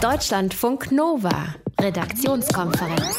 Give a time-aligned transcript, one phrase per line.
[0.00, 3.18] Deutschlandfunk Nova, Redaktionskonferenz.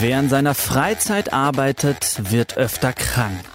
[0.00, 3.53] Wer in seiner Freizeit arbeitet, wird öfter krank.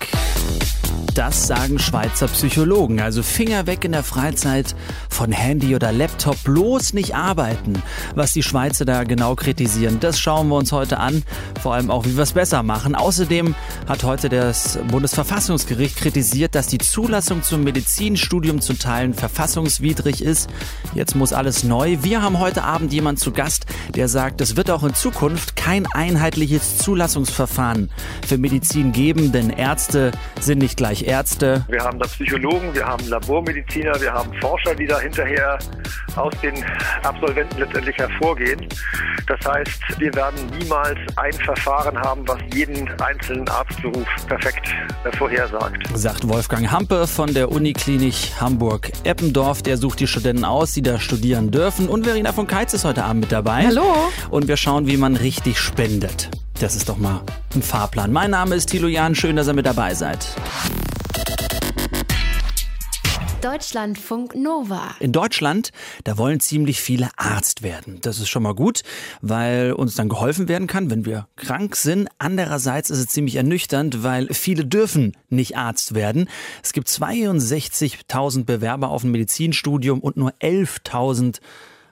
[1.13, 3.02] Das sagen Schweizer Psychologen.
[3.02, 4.76] Also Finger weg in der Freizeit
[5.10, 7.82] von Handy oder Laptop, bloß nicht arbeiten.
[8.15, 11.24] Was die Schweizer da genau kritisieren, das schauen wir uns heute an.
[11.62, 12.96] Vor allem auch, wie wir es besser machen.
[12.96, 13.56] Außerdem
[13.88, 20.50] hat heute das Bundesverfassungsgericht kritisiert, dass die Zulassung zum Medizinstudium zu Teilen verfassungswidrig ist.
[20.94, 21.98] Jetzt muss alles neu.
[22.02, 25.86] Wir haben heute Abend jemand zu Gast, der sagt, es wird auch in Zukunft kein
[25.88, 27.90] einheitliches Zulassungsverfahren
[28.26, 31.66] für Medizin geben, denn Ärzte sind nicht gleich Ärzte.
[31.70, 35.58] Wir haben da Psychologen, wir haben Labormediziner, wir haben Forscher, die da hinterher
[36.16, 36.54] aus den
[37.04, 38.68] Absolventen letztendlich hervorgehen.
[39.28, 44.68] Das heißt, wir werden niemals ein Verfahren haben, was jeden einzelnen Arztberuf perfekt
[45.18, 45.84] vorhersagt.
[45.94, 49.62] Sagt Wolfgang Hampe von der Uniklinik Hamburg-Eppendorf.
[49.62, 51.88] Der sucht die Studenten aus, die da studieren dürfen.
[51.88, 53.68] Und Verena von Keitz ist heute Abend mit dabei.
[53.68, 53.94] Hallo.
[54.31, 56.30] Und wir schauen, wie man richtig spendet.
[56.60, 57.22] Das ist doch mal
[57.56, 58.12] ein Fahrplan.
[58.12, 59.16] Mein Name ist Thilo Jahn.
[59.16, 60.28] Schön, dass ihr mit dabei seid.
[63.42, 64.96] Deutschlandfunk Nova.
[65.00, 65.72] In Deutschland,
[66.04, 68.00] da wollen ziemlich viele Arzt werden.
[68.02, 68.82] Das ist schon mal gut,
[69.22, 72.10] weil uns dann geholfen werden kann, wenn wir krank sind.
[72.18, 76.28] Andererseits ist es ziemlich ernüchternd, weil viele dürfen nicht Arzt werden.
[76.62, 81.40] Es gibt 62.000 Bewerber auf ein Medizinstudium und nur 11.000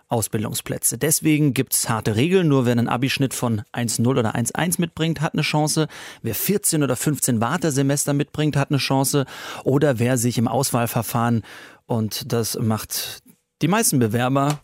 [0.10, 0.98] Ausbildungsplätze.
[0.98, 2.48] Deswegen gibt's harte Regeln.
[2.48, 5.88] Nur wer einen Abischnitt von 1,0 oder 1,1 mitbringt, hat eine Chance.
[6.22, 9.26] Wer 14 oder 15 Wartesemester mitbringt, hat eine Chance.
[9.64, 11.44] Oder wer sich im Auswahlverfahren,
[11.86, 13.24] und das macht
[13.62, 14.62] die meisten Bewerber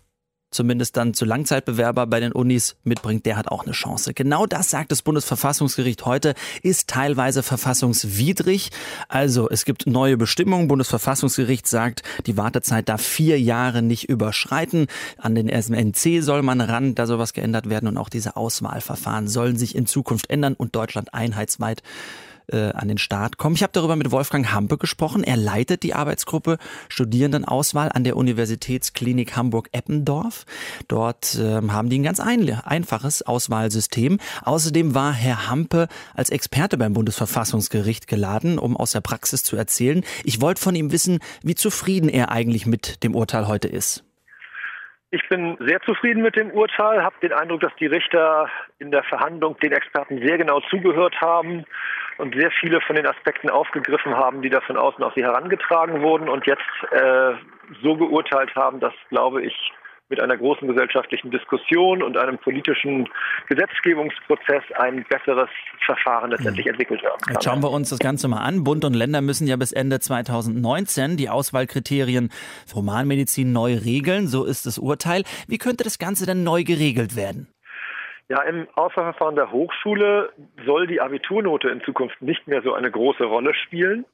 [0.54, 4.14] zumindest dann zu Langzeitbewerber bei den Unis mitbringt, der hat auch eine Chance.
[4.14, 8.72] Genau das sagt das Bundesverfassungsgericht heute, ist teilweise verfassungswidrig.
[9.08, 10.68] Also es gibt neue Bestimmungen.
[10.68, 14.88] Bundesverfassungsgericht sagt, die Wartezeit darf vier Jahre nicht überschreiten.
[15.18, 19.28] An den SMNC soll man ran, da soll was geändert werden und auch diese Auswahlverfahren
[19.28, 21.82] sollen sich in Zukunft ändern und Deutschland einheitsweit
[22.52, 23.56] äh, an den Start kommen.
[23.56, 25.24] Ich habe darüber mit Wolfgang Hampe gesprochen.
[25.24, 26.58] Er leitet die Arbeitsgruppe
[26.90, 30.46] Studierendenauswahl an der Universitätsklinik Hamburg-Eppendorf.
[30.88, 34.20] Dort äh, haben die ein ganz ein, einfaches Auswahlsystem.
[34.44, 40.04] Außerdem war Herr Hampe als Experte beim Bundesverfassungsgericht geladen, um aus der Praxis zu erzählen.
[40.24, 44.04] Ich wollte von ihm wissen, wie zufrieden er eigentlich mit dem Urteil heute ist.
[45.12, 48.50] Ich bin sehr zufrieden mit dem Urteil, habe den Eindruck, dass die Richter
[48.80, 51.66] in der Verhandlung den Experten sehr genau zugehört haben
[52.18, 56.02] und sehr viele von den Aspekten aufgegriffen haben, die da von außen auf sie herangetragen
[56.02, 57.34] wurden und jetzt äh,
[57.82, 59.56] so geurteilt haben, dass, glaube ich,
[60.10, 63.10] mit einer großen gesellschaftlichen Diskussion und einem politischen
[63.48, 65.50] Gesetzgebungsprozess ein besseres
[65.86, 66.74] Verfahren letztendlich hm.
[66.74, 67.34] entwickelt werden kann.
[67.34, 68.64] Jetzt schauen wir uns das Ganze mal an.
[68.64, 72.30] Bund und Länder müssen ja bis Ende 2019 die Auswahlkriterien
[72.68, 74.28] für Humanmedizin neu regeln.
[74.28, 75.24] So ist das Urteil.
[75.48, 77.48] Wie könnte das Ganze denn neu geregelt werden?
[78.34, 80.32] Ja, im Auswahlverfahren der Hochschule
[80.66, 84.06] soll die Abiturnote in Zukunft nicht mehr so eine große Rolle spielen.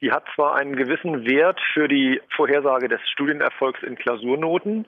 [0.00, 4.86] Die hat zwar einen gewissen Wert für die Vorhersage des Studienerfolgs in Klausurnoten.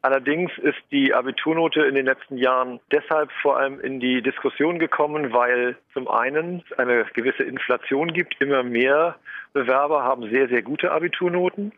[0.00, 5.32] Allerdings ist die Abiturnote in den letzten Jahren deshalb vor allem in die Diskussion gekommen,
[5.32, 8.40] weil zum einen eine gewisse Inflation gibt.
[8.40, 9.16] Immer mehr
[9.54, 11.72] Bewerber haben sehr, sehr gute Abiturnoten.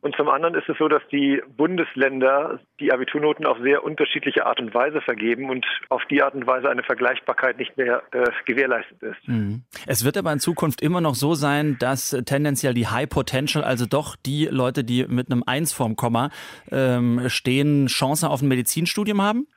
[0.00, 4.60] Und zum anderen ist es so, dass die Bundesländer die Abiturnoten auf sehr unterschiedliche Art
[4.60, 9.02] und Weise vergeben und auf die Art und Weise eine Vergleichbarkeit nicht mehr äh, gewährleistet
[9.02, 9.26] ist.
[9.26, 9.62] Mhm.
[9.86, 13.86] Es wird aber in Zukunft immer noch so sein, dass tendenziell die High Potential, also
[13.86, 16.30] doch die Leute, die mit einem Eins vorm Komma
[16.70, 19.48] ähm, stehen, Chance auf ein Medizinstudium haben?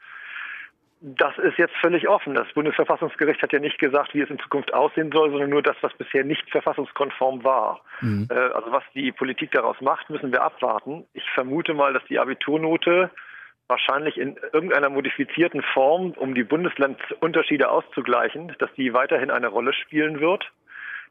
[1.03, 2.35] Das ist jetzt völlig offen.
[2.35, 5.75] Das Bundesverfassungsgericht hat ja nicht gesagt, wie es in Zukunft aussehen soll, sondern nur das,
[5.81, 7.81] was bisher nicht verfassungskonform war.
[8.01, 8.27] Mhm.
[8.29, 11.05] Äh, also was die Politik daraus macht, müssen wir abwarten.
[11.13, 13.09] Ich vermute mal, dass die Abiturnote
[13.67, 20.19] wahrscheinlich in irgendeiner modifizierten Form, um die Bundeslandunterschiede auszugleichen, dass die weiterhin eine Rolle spielen
[20.19, 20.51] wird.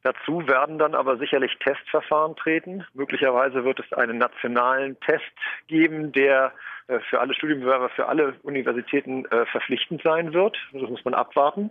[0.03, 2.87] Dazu werden dann aber sicherlich Testverfahren treten.
[2.95, 5.25] Möglicherweise wird es einen nationalen Test
[5.67, 6.53] geben, der
[6.89, 10.57] äh, für alle Studienbewerber, für alle Universitäten äh, verpflichtend sein wird.
[10.73, 11.71] Das muss man abwarten.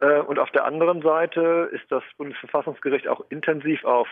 [0.00, 4.08] Äh, und auf der anderen Seite ist das Bundesverfassungsgericht auch intensiv auf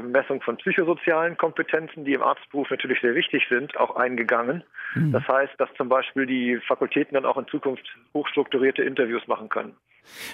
[0.00, 4.64] Messung von psychosozialen Kompetenzen, die im Arztberuf natürlich sehr wichtig sind, auch eingegangen.
[4.94, 5.12] Mhm.
[5.12, 9.76] Das heißt, dass zum Beispiel die Fakultäten dann auch in Zukunft hochstrukturierte Interviews machen können.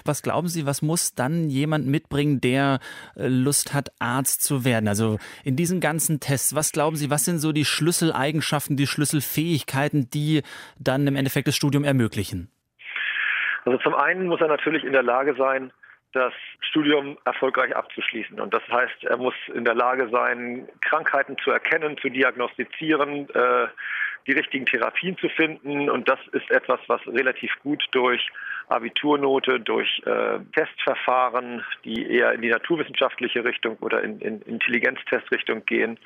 [0.04, 2.80] Was glauben Sie, was muss dann jemand mitbringen, der
[3.16, 4.88] äh, Lust hat, Arzt zu werden?
[4.88, 10.10] Also in diesen ganzen Tests, was glauben Sie, was sind so die Schlüsseleigenschaften, die Schlüsselfähigkeiten,
[10.10, 10.42] die
[10.78, 12.50] dann im Endeffekt das Studium ermöglichen?
[13.64, 15.72] Also zum einen muss er natürlich in der Lage sein,
[16.12, 18.40] das Studium erfolgreich abzuschließen.
[18.40, 23.68] Und das heißt, er muss in der Lage sein, Krankheiten zu erkennen, zu diagnostizieren, äh,
[24.26, 25.88] die richtigen Therapien zu finden.
[25.88, 28.28] Und das ist etwas, was relativ gut durch
[28.68, 35.98] Abiturnote, durch äh, Testverfahren, die eher in die naturwissenschaftliche Richtung oder in, in Intelligenztestrichtung gehen,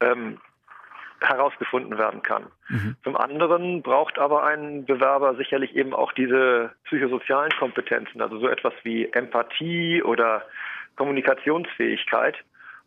[0.00, 0.38] ähm,
[1.28, 2.46] herausgefunden werden kann.
[2.68, 2.96] Mhm.
[3.04, 8.74] Zum anderen braucht aber ein Bewerber sicherlich eben auch diese psychosozialen Kompetenzen, also so etwas
[8.82, 10.42] wie Empathie oder
[10.96, 12.36] Kommunikationsfähigkeit.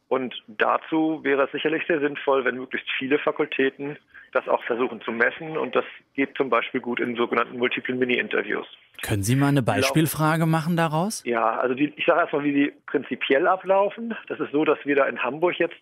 [0.08, 3.98] Und dazu wäre es sicherlich sehr sinnvoll, wenn möglichst viele Fakultäten
[4.34, 5.58] das auch versuchen zu messen.
[5.58, 8.68] Und das geht zum Beispiel gut in sogenannten multiplen Mini-Interviews.
[9.02, 11.24] Können Sie mal eine Beispielfrage machen daraus?
[11.26, 14.16] Ja, also die, ich sage erstmal, wie sie prinzipiell ablaufen.
[14.28, 15.76] Das ist so, dass wir da in Hamburg jetzt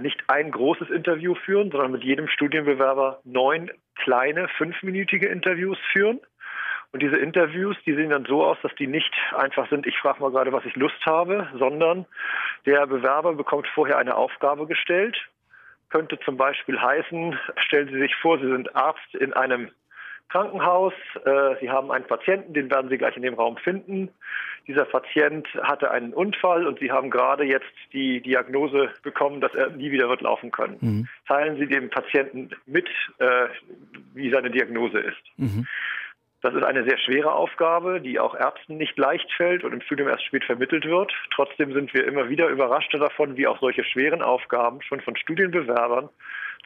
[0.00, 6.20] nicht ein großes Interview führen, sondern mit jedem Studienbewerber neun kleine, fünfminütige Interviews führen.
[6.90, 10.20] Und diese Interviews, die sehen dann so aus, dass die nicht einfach sind, ich frage
[10.20, 12.06] mal gerade, was ich Lust habe, sondern
[12.64, 15.16] der Bewerber bekommt vorher eine Aufgabe gestellt.
[15.90, 19.70] Könnte zum Beispiel heißen, stellen Sie sich vor, Sie sind Arzt in einem
[20.28, 20.92] Krankenhaus.
[21.24, 24.10] Äh, Sie haben einen Patienten, den werden Sie gleich in dem Raum finden.
[24.66, 29.70] Dieser Patient hatte einen Unfall und Sie haben gerade jetzt die Diagnose bekommen, dass er
[29.70, 30.76] nie wieder wird laufen können.
[30.80, 31.08] Mhm.
[31.26, 32.88] Teilen Sie dem Patienten mit,
[33.18, 33.46] äh,
[34.14, 35.22] wie seine Diagnose ist.
[35.38, 35.66] Mhm.
[36.40, 40.08] Das ist eine sehr schwere Aufgabe, die auch Ärzten nicht leicht fällt und im Studium
[40.08, 41.12] erst spät vermittelt wird.
[41.34, 46.08] Trotzdem sind wir immer wieder überrascht davon, wie auch solche schweren Aufgaben schon von Studienbewerbern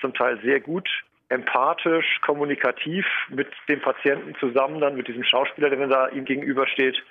[0.00, 0.88] zum Teil sehr gut
[1.32, 7.02] empathisch, kommunikativ mit dem Patienten zusammen, dann mit diesem Schauspieler, der da ihm gegenübersteht,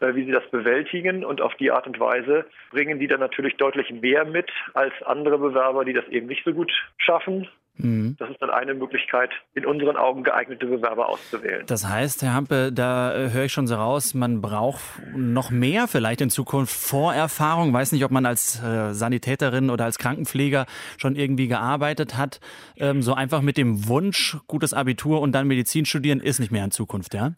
[0.00, 1.24] äh, wie sie das bewältigen.
[1.24, 5.38] Und auf die Art und Weise bringen die dann natürlich deutlich mehr mit als andere
[5.38, 7.48] Bewerber, die das eben nicht so gut schaffen.
[7.82, 8.16] Mhm.
[8.18, 11.64] Das ist dann eine Möglichkeit, in unseren Augen geeignete Bewerber auszuwählen.
[11.66, 14.80] Das heißt, Herr Hampe, da äh, höre ich schon so raus, man braucht
[15.14, 17.72] noch mehr vielleicht in Zukunft Vorerfahrung.
[17.72, 20.66] Weiß nicht, ob man als äh, Sanitäterin oder als Krankenpfleger
[20.98, 22.40] schon irgendwie gearbeitet hat.
[22.76, 26.64] Ähm, so einfach mit dem Wunsch, gutes Abitur und dann Medizin studieren, ist nicht mehr
[26.64, 27.32] in Zukunft, ja?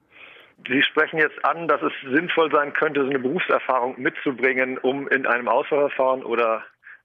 [0.69, 5.27] Sie sprechen jetzt an, dass es sinnvoll sein könnte, so eine Berufserfahrung mitzubringen, um in
[5.27, 6.63] einem Auswahlverfahren oder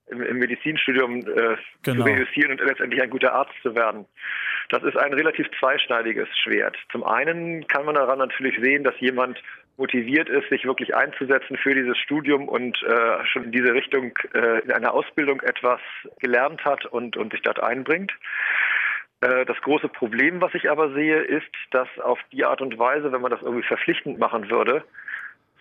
[0.09, 2.05] im, im Medizinstudium äh, genau.
[2.05, 4.05] zu reüssieren und letztendlich ein guter Arzt zu werden.
[4.69, 6.75] Das ist ein relativ zweischneidiges Schwert.
[6.91, 9.41] Zum einen kann man daran natürlich sehen, dass jemand
[9.77, 14.59] motiviert ist, sich wirklich einzusetzen für dieses Studium und äh, schon in diese Richtung äh,
[14.63, 15.79] in einer Ausbildung etwas
[16.19, 18.11] gelernt hat und, und sich dort einbringt.
[19.21, 23.11] Äh, das große Problem, was ich aber sehe, ist, dass auf die Art und Weise,
[23.11, 24.83] wenn man das irgendwie verpflichtend machen würde,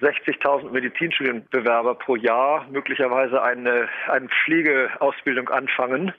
[0.00, 6.12] 60.000 Medizinstudienbewerber pro Jahr möglicherweise eine, eine Pflegeausbildung anfangen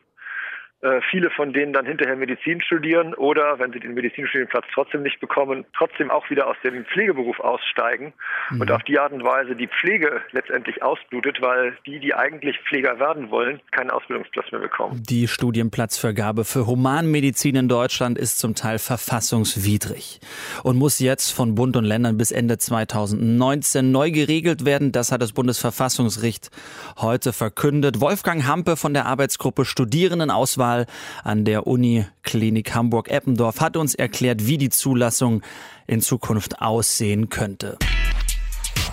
[0.87, 5.19] äh, viele von denen dann hinterher Medizin studieren oder, wenn sie den Medizinstudienplatz trotzdem nicht
[5.19, 8.13] bekommen, trotzdem auch wieder aus dem Pflegeberuf aussteigen
[8.51, 8.61] mhm.
[8.61, 12.99] und auf die Art und Weise die Pflege letztendlich ausblutet, weil die, die eigentlich Pfleger
[12.99, 15.03] werden wollen, keinen Ausbildungsplatz mehr bekommen.
[15.09, 20.21] Die Studienplatzvergabe für Humanmedizin in Deutschland ist zum Teil verfassungswidrig
[20.63, 24.93] und muss jetzt von Bund und Ländern bis Ende 2019 neu geregelt werden.
[24.93, 26.49] Das hat das Bundesverfassungsgericht
[26.97, 27.99] heute verkündet.
[27.99, 30.85] Wolfgang Hampe von der Arbeitsgruppe Studierendenauswahl Auswahl
[31.23, 35.41] an der Uniklinik Hamburg-Eppendorf hat uns erklärt, wie die Zulassung
[35.87, 37.77] in Zukunft aussehen könnte.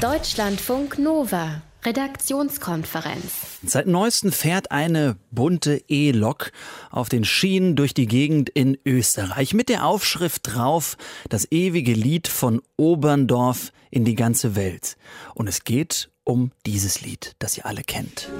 [0.01, 1.63] Deutschlandfunk Nova.
[1.85, 3.58] Redaktionskonferenz.
[3.63, 6.51] Seit neuestem fährt eine bunte E-Lok
[6.91, 10.97] auf den Schienen durch die Gegend in Österreich mit der Aufschrift drauf
[11.29, 14.97] das ewige Lied von Oberndorf in die ganze Welt.
[15.35, 18.31] Und es geht um dieses Lied, das ihr alle kennt.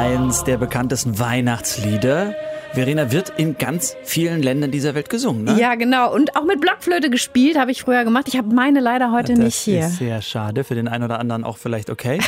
[0.00, 2.34] Eins der bekanntesten Weihnachtslieder.
[2.72, 5.60] Verena wird in ganz vielen Ländern dieser Welt gesungen, ne?
[5.60, 6.10] Ja, genau.
[6.14, 8.26] Und auch mit Blockflöte gespielt habe ich früher gemacht.
[8.26, 9.80] Ich habe meine leider heute das nicht hier.
[9.80, 10.64] Das ist sehr schade.
[10.64, 12.18] Für den einen oder anderen auch vielleicht okay.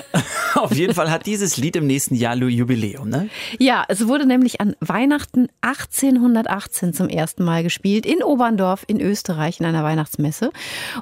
[0.54, 3.28] Auf jeden Fall hat dieses Lied im nächsten Jahr Jubiläum, ne?
[3.58, 9.60] Ja, es wurde nämlich an Weihnachten 1818 zum ersten Mal gespielt in Oberndorf in Österreich
[9.60, 10.50] in einer Weihnachtsmesse.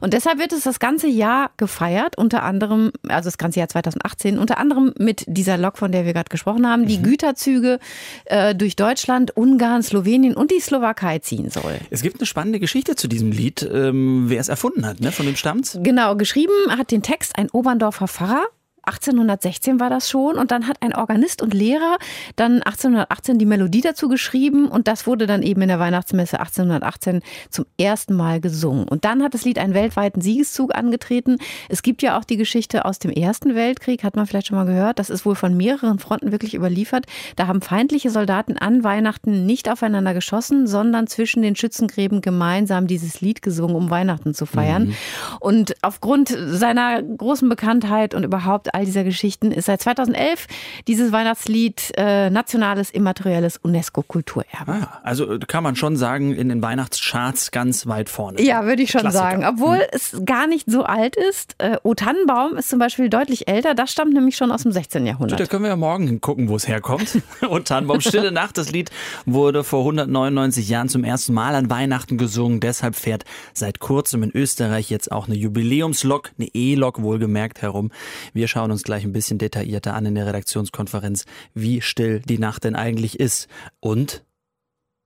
[0.01, 4.39] Und deshalb wird es das ganze Jahr gefeiert, unter anderem, also das ganze Jahr 2018,
[4.39, 7.03] unter anderem mit dieser Lok, von der wir gerade gesprochen haben, die mhm.
[7.03, 7.79] Güterzüge
[8.27, 11.79] äh, durch Deutschland, Ungarn, Slowenien und die Slowakei ziehen soll.
[11.91, 15.13] Es gibt eine spannende Geschichte zu diesem Lied, ähm, wer es erfunden hat, ne?
[15.13, 15.79] Von dem stammt's?
[15.83, 18.47] Genau, geschrieben hat den Text ein Oberndorfer Pfarrer
[18.87, 20.37] 1816 war das schon.
[20.37, 21.97] Und dann hat ein Organist und Lehrer
[22.37, 24.69] dann 1818 die Melodie dazu geschrieben.
[24.69, 28.87] Und das wurde dann eben in der Weihnachtsmesse 1818 zum ersten Mal gesungen.
[28.89, 31.39] Und dann hat das Lied einen weltweiten Siegeszug angetreten.
[31.69, 34.67] Es gibt ja auch die Geschichte aus dem Ersten Weltkrieg, hat man vielleicht schon mal
[34.67, 34.99] gehört.
[34.99, 37.07] Das ist wohl von mehreren Fronten wirklich überliefert.
[37.35, 43.21] Da haben feindliche Soldaten an Weihnachten nicht aufeinander geschossen, sondern zwischen den Schützengräben gemeinsam dieses
[43.21, 44.87] Lied gesungen, um Weihnachten zu feiern.
[44.87, 44.95] Mhm.
[45.41, 50.47] Und aufgrund seiner großen Bekanntheit und überhaupt all dieser Geschichten ist seit 2011
[50.87, 54.73] dieses Weihnachtslied äh, nationales immaterielles UNESCO-Kulturerbe.
[54.73, 58.43] Ah, also kann man schon sagen, in den Weihnachtscharts ganz weit vorne.
[58.43, 59.25] Ja, würde ich schon Klassiker.
[59.25, 59.47] sagen.
[59.47, 59.83] Obwohl mhm.
[59.93, 61.55] es gar nicht so alt ist.
[61.57, 63.75] Äh, O Tannenbaum ist zum Beispiel deutlich älter.
[63.75, 65.07] Das stammt nämlich schon aus dem 16.
[65.07, 65.41] Jahrhundert.
[65.41, 67.23] Da können wir ja morgen hingucken, wo es herkommt.
[67.49, 68.91] o Tannenbaum, Stille Nacht, das Lied
[69.25, 72.61] wurde vor 199 Jahren zum ersten Mal an Weihnachten gesungen.
[72.61, 77.91] Deshalb fährt seit kurzem in Österreich jetzt auch eine Jubiläumslok, eine E-Lok wohlgemerkt herum.
[78.35, 82.65] Wir schauen uns gleich ein bisschen detaillierter an in der Redaktionskonferenz, wie still die Nacht
[82.65, 83.49] denn eigentlich ist
[83.81, 84.25] und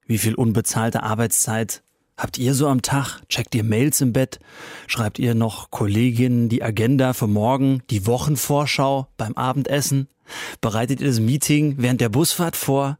[0.06, 1.82] wie viel unbezahlte Arbeitszeit
[2.20, 3.22] Habt ihr so am Tag?
[3.30, 4.40] Checkt ihr Mails im Bett?
[4.86, 10.06] Schreibt ihr noch Kolleginnen die Agenda für morgen, die Wochenvorschau beim Abendessen?
[10.60, 12.98] Bereitet ihr das Meeting während der Busfahrt vor?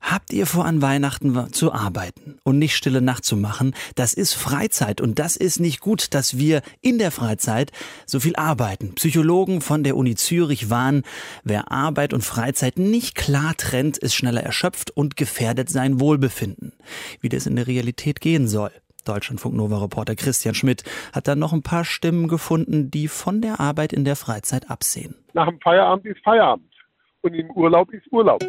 [0.00, 3.74] Habt ihr vor, an Weihnachten zu arbeiten und nicht stille Nacht zu machen?
[3.94, 7.70] Das ist Freizeit und das ist nicht gut, dass wir in der Freizeit
[8.06, 8.94] so viel arbeiten.
[8.94, 11.02] Psychologen von der Uni Zürich warnen,
[11.44, 16.72] wer Arbeit und Freizeit nicht klar trennt, ist schneller erschöpft und gefährdet sein Wohlbefinden.
[17.20, 18.70] Wie das in der Realität gehen soll.
[19.04, 23.60] Deutschlandfunk Nova Reporter Christian Schmidt hat da noch ein paar Stimmen gefunden, die von der
[23.60, 25.14] Arbeit in der Freizeit absehen.
[25.32, 26.70] Nach dem Feierabend ist Feierabend
[27.22, 28.44] und im Urlaub ist Urlaub.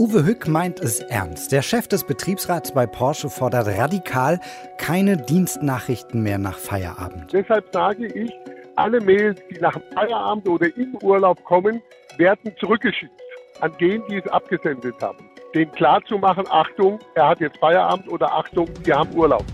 [0.00, 1.52] Uwe Hück meint es ernst.
[1.52, 4.40] Der Chef des Betriebsrats bei Porsche fordert radikal
[4.78, 7.30] keine Dienstnachrichten mehr nach Feierabend.
[7.34, 8.32] Deshalb sage ich,
[8.76, 11.82] alle Mails, die nach Feierabend oder im Urlaub kommen,
[12.16, 13.12] werden zurückgeschickt
[13.60, 15.18] an den, die es abgesendet haben.
[15.54, 19.44] Den klarzumachen, Achtung, er hat jetzt Feierabend oder Achtung, wir haben Urlaub.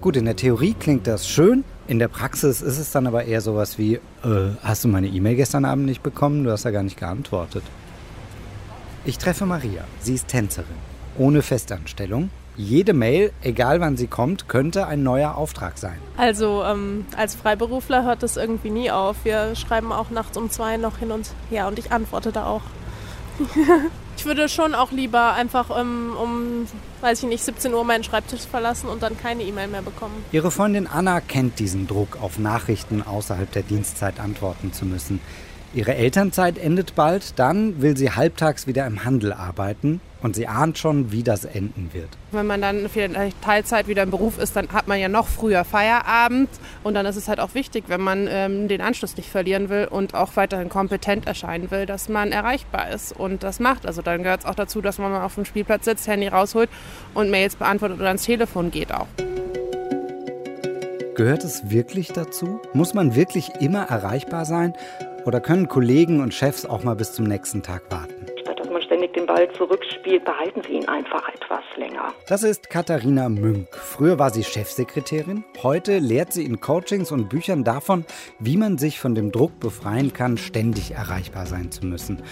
[0.00, 1.62] Gut, in der Theorie klingt das schön.
[1.88, 4.00] In der Praxis ist es dann aber eher sowas wie, äh,
[4.62, 6.44] hast du meine E-Mail gestern Abend nicht bekommen?
[6.44, 7.64] Du hast ja gar nicht geantwortet.
[9.06, 9.84] Ich treffe Maria.
[10.00, 10.76] Sie ist Tänzerin.
[11.18, 12.30] Ohne Festanstellung.
[12.56, 15.98] Jede Mail, egal wann sie kommt, könnte ein neuer Auftrag sein.
[16.16, 19.16] Also ähm, als Freiberufler hört das irgendwie nie auf.
[19.24, 22.62] Wir schreiben auch nachts um zwei noch hin und her und ich antworte da auch.
[24.16, 26.66] ich würde schon auch lieber einfach ähm, um,
[27.02, 30.24] weiß ich nicht, 17 Uhr meinen Schreibtisch verlassen und dann keine E-Mail mehr bekommen.
[30.32, 35.20] Ihre Freundin Anna kennt diesen Druck, auf Nachrichten außerhalb der Dienstzeit antworten zu müssen.
[35.74, 40.78] Ihre Elternzeit endet bald, dann will sie halbtags wieder im Handel arbeiten und sie ahnt
[40.78, 42.10] schon, wie das enden wird.
[42.30, 45.64] Wenn man dann vielleicht Teilzeit wieder im Beruf ist, dann hat man ja noch früher
[45.64, 46.48] Feierabend
[46.84, 49.88] und dann ist es halt auch wichtig, wenn man ähm, den Anschluss nicht verlieren will
[49.90, 53.84] und auch weiterhin kompetent erscheinen will, dass man erreichbar ist und das macht.
[53.84, 56.70] Also dann gehört es auch dazu, dass man mal auf dem Spielplatz sitzt, Handy rausholt
[57.14, 59.08] und Mails beantwortet oder ans Telefon geht auch.
[61.16, 62.60] Gehört es wirklich dazu?
[62.74, 64.74] Muss man wirklich immer erreichbar sein?
[65.24, 68.26] Oder können Kollegen und Chefs auch mal bis zum nächsten Tag warten?
[68.42, 72.12] Statt dass man ständig den Ball zurückspielt, behalten Sie ihn einfach etwas länger.
[72.28, 73.74] Das ist Katharina Münk.
[73.74, 75.42] Früher war sie Chefsekretärin.
[75.62, 78.04] Heute lehrt sie in Coachings und Büchern davon,
[78.38, 82.22] wie man sich von dem Druck befreien kann, ständig erreichbar sein zu müssen.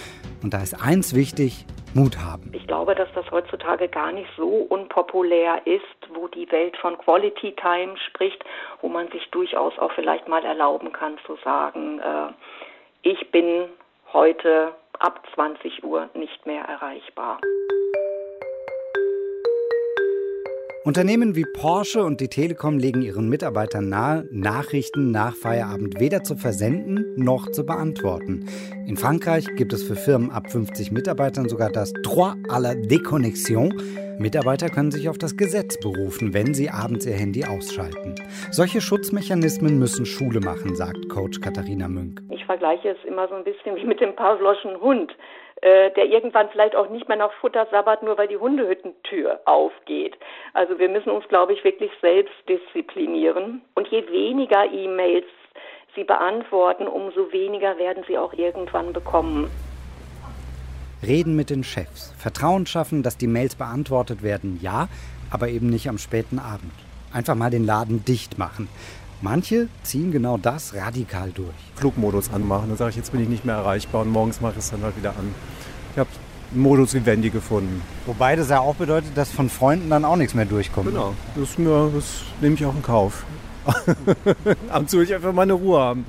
[0.43, 2.51] Und da ist eins wichtig, Mut haben.
[2.53, 5.83] Ich glaube, dass das heutzutage gar nicht so unpopulär ist,
[6.13, 8.43] wo die Welt von Quality Time spricht,
[8.81, 12.33] wo man sich durchaus auch vielleicht mal erlauben kann zu sagen, äh,
[13.03, 13.65] ich bin
[14.13, 17.39] heute ab 20 Uhr nicht mehr erreichbar.
[20.85, 26.35] Unternehmen wie Porsche und die Telekom legen ihren Mitarbeitern nahe, Nachrichten nach Feierabend weder zu
[26.35, 28.49] versenden noch zu beantworten.
[28.85, 33.73] In Frankreich gibt es für Firmen ab 50 Mitarbeitern sogar das Droit à la Déconnexion.
[34.19, 38.15] Mitarbeiter können sich auf das Gesetz berufen, wenn sie abends ihr Handy ausschalten.
[38.51, 42.21] Solche Schutzmechanismen müssen Schule machen, sagt Coach Katharina Münk.
[42.29, 45.11] Ich vergleiche es immer so ein bisschen wie mit dem Pavloschen Hund.
[45.63, 50.17] Äh, der irgendwann vielleicht auch nicht mehr nach Futter sabbert, nur weil die Hundehüttentür aufgeht.
[50.53, 53.61] Also wir müssen uns, glaube ich, wirklich selbst disziplinieren.
[53.73, 55.25] Und je weniger E-Mails
[55.95, 59.49] Sie beantworten, umso weniger werden Sie auch irgendwann bekommen.
[61.03, 62.13] Reden mit den Chefs.
[62.17, 64.87] Vertrauen schaffen, dass die Mails beantwortet werden, ja,
[65.29, 66.71] aber eben nicht am späten Abend.
[67.11, 68.67] Einfach mal den Laden dicht machen.
[69.21, 71.53] Manche ziehen genau das radikal durch.
[71.75, 72.69] Flugmodus anmachen.
[72.69, 74.81] Dann sage ich, jetzt bin ich nicht mehr erreichbar und morgens mache ich es dann
[74.81, 75.33] halt wieder an.
[75.93, 76.09] Ich habe
[76.51, 77.81] einen Modus Vivendi gefunden.
[78.05, 80.89] Wobei das ja auch bedeutet, dass von Freunden dann auch nichts mehr durchkommt.
[80.89, 83.25] Genau, das, mir, das nehme ich auch in Kauf.
[84.69, 86.05] Abends will ich einfach meine Ruhe haben.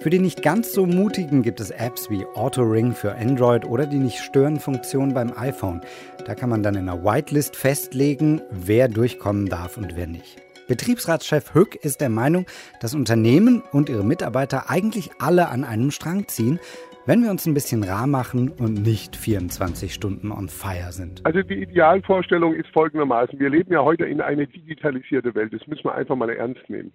[0.00, 3.98] Für die nicht ganz so mutigen gibt es Apps wie Auto-Ring für Android oder die
[3.98, 5.80] Nicht-Stören-Funktion beim iPhone.
[6.24, 10.40] Da kann man dann in einer Whitelist festlegen, wer durchkommen darf und wer nicht.
[10.68, 12.46] Betriebsratschef Hück ist der Meinung,
[12.80, 16.60] dass Unternehmen und ihre Mitarbeiter eigentlich alle an einem Strang ziehen,
[17.04, 21.26] wenn wir uns ein bisschen rar machen und nicht 24 Stunden on fire sind?
[21.26, 23.40] Also die Idealvorstellung ist folgendermaßen.
[23.40, 25.52] Wir leben ja heute in eine digitalisierte Welt.
[25.52, 26.92] Das müssen wir einfach mal ernst nehmen.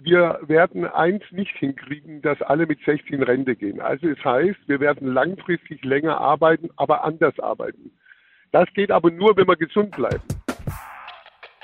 [0.00, 3.80] Wir werden eins nicht hinkriegen, dass alle mit 16 Rente gehen.
[3.80, 7.90] Also es heißt, wir werden langfristig länger arbeiten, aber anders arbeiten.
[8.52, 10.22] Das geht aber nur, wenn wir gesund bleiben.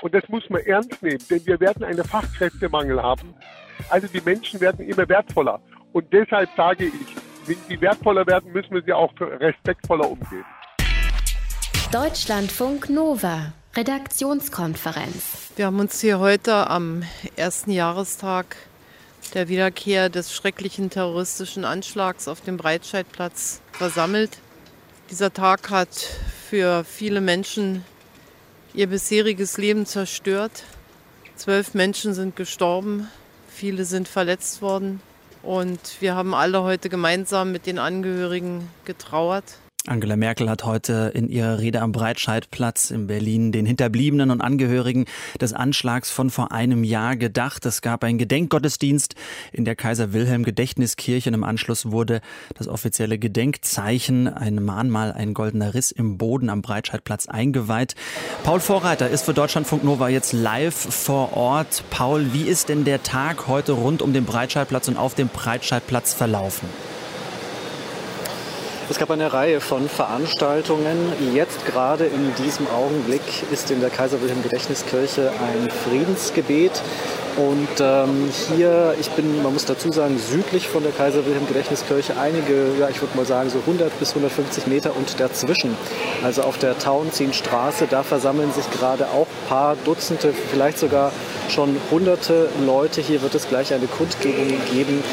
[0.01, 3.33] Und das muss man ernst nehmen, denn wir werden einen Fachkräftemangel haben.
[3.89, 5.61] Also die Menschen werden immer wertvoller.
[5.93, 7.15] Und deshalb sage ich,
[7.47, 10.45] wenn sie wertvoller werden, müssen wir sie auch respektvoller umgehen.
[11.91, 15.51] Deutschlandfunk Nova, Redaktionskonferenz.
[15.57, 17.03] Wir haben uns hier heute am
[17.35, 18.55] ersten Jahrestag
[19.33, 24.37] der Wiederkehr des schrecklichen terroristischen Anschlags auf dem Breitscheidplatz versammelt.
[25.11, 25.93] Dieser Tag hat
[26.49, 27.83] für viele Menschen
[28.73, 30.63] ihr bisheriges Leben zerstört.
[31.35, 33.09] Zwölf Menschen sind gestorben,
[33.49, 35.01] viele sind verletzt worden.
[35.43, 39.59] Und wir haben alle heute gemeinsam mit den Angehörigen getrauert.
[39.87, 45.05] Angela Merkel hat heute in ihrer Rede am Breitscheidplatz in Berlin den Hinterbliebenen und Angehörigen
[45.39, 47.65] des Anschlags von vor einem Jahr gedacht.
[47.67, 49.13] Es gab einen Gedenkgottesdienst
[49.51, 52.21] in der Kaiser Wilhelm Gedächtniskirche und im Anschluss wurde
[52.55, 57.93] das offizielle Gedenkzeichen, ein Mahnmal, ein goldener Riss im Boden am Breitscheidplatz eingeweiht.
[58.43, 61.83] Paul Vorreiter ist für Deutschlandfunk Nova jetzt live vor Ort.
[61.91, 66.13] Paul, wie ist denn der Tag heute rund um den Breitscheidplatz und auf dem Breitscheidplatz
[66.13, 66.67] verlaufen?
[68.87, 71.11] Es gab eine Reihe von Veranstaltungen.
[71.33, 76.83] Jetzt gerade in diesem Augenblick ist in der Kaiser Wilhelm Gedächtniskirche ein Friedensgebet.
[77.35, 82.15] Und ähm, hier, ich bin, man muss dazu sagen, südlich von der Kaiser Wilhelm Gedächtniskirche
[82.17, 85.75] einige, ja, ich würde mal sagen, so 100 bis 150 Meter und dazwischen,
[86.23, 91.11] also auf der Tauentzienstraße, da versammeln sich gerade auch paar Dutzende, vielleicht sogar
[91.49, 93.01] schon hunderte Leute.
[93.01, 95.03] Hier wird es gleich eine Kundgebung geben,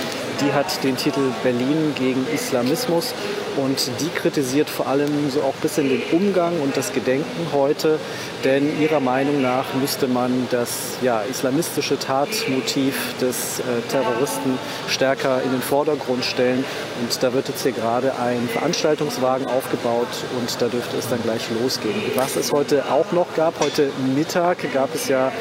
[0.43, 3.15] die hat den Titel Berlin gegen Islamismus
[3.57, 7.99] und die kritisiert vor allem so auch ein bisschen den Umgang und das Gedenken heute,
[8.45, 15.53] denn ihrer Meinung nach müsste man das ja, islamistische Tatmotiv des äh, Terroristen stärker in
[15.53, 16.65] den Vordergrund stellen.
[17.01, 21.43] Und da wird jetzt hier gerade ein Veranstaltungswagen aufgebaut und da dürfte es dann gleich
[21.61, 21.95] losgehen.
[22.15, 25.33] Was es heute auch noch gab, heute Mittag gab es ja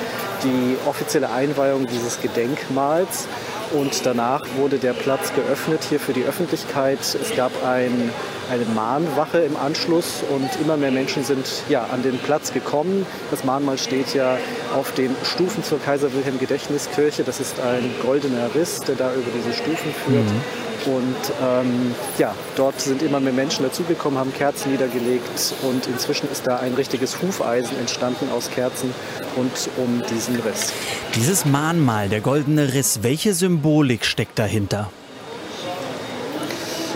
[0.43, 3.27] die offizielle Einweihung dieses Gedenkmals.
[3.73, 6.99] Und danach wurde der Platz geöffnet hier für die Öffentlichkeit.
[6.99, 8.11] Es gab ein,
[8.51, 13.05] eine Mahnwache im Anschluss und immer mehr Menschen sind ja, an den Platz gekommen.
[13.29, 14.37] Das Mahnmal steht ja
[14.75, 17.23] auf den Stufen zur Kaiser Wilhelm Gedächtniskirche.
[17.23, 20.25] Das ist ein goldener Riss, der da über diese Stufen führt.
[20.25, 20.70] Mhm.
[20.85, 26.47] Und ähm, ja, dort sind immer mehr Menschen dazugekommen, haben Kerzen niedergelegt und inzwischen ist
[26.47, 28.93] da ein richtiges Hufeisen entstanden aus Kerzen
[29.35, 30.73] und um diesen Riss.
[31.15, 34.89] Dieses Mahnmal, der goldene Riss, welche Symbolik steckt dahinter?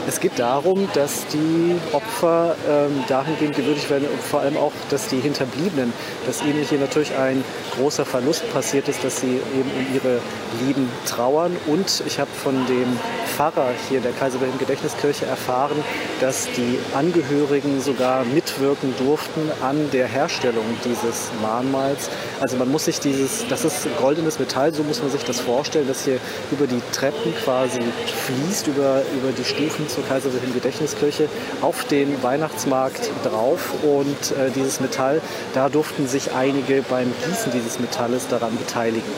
[0.07, 5.07] Es geht darum, dass die Opfer ähm, dahingehend gewürdigt werden und vor allem auch, dass
[5.07, 5.91] die Hinterbliebenen,
[6.27, 7.43] dass ihnen hier natürlich ein
[7.75, 10.19] großer Verlust passiert ist, dass sie eben um ihre
[10.63, 11.55] Lieben trauern.
[11.65, 12.99] Und ich habe von dem
[13.35, 15.83] Pfarrer hier der Kaiser Wilhelm Gedächtniskirche erfahren,
[16.21, 22.09] dass die Angehörigen sogar mitwirken durften an der Herstellung dieses Mahnmals.
[22.39, 25.87] Also man muss sich dieses, das ist goldenes Metall, so muss man sich das vorstellen,
[25.87, 26.19] dass hier
[26.51, 27.81] über die Treppen quasi
[28.25, 31.29] fließt, über, über die Stufen zur Kaiser Wilhelm Gedächtniskirche
[31.61, 33.73] auf den Weihnachtsmarkt drauf.
[33.83, 35.21] Und äh, dieses Metall,
[35.53, 39.09] da durften sich einige beim Gießen dieses Metalles daran beteiligen.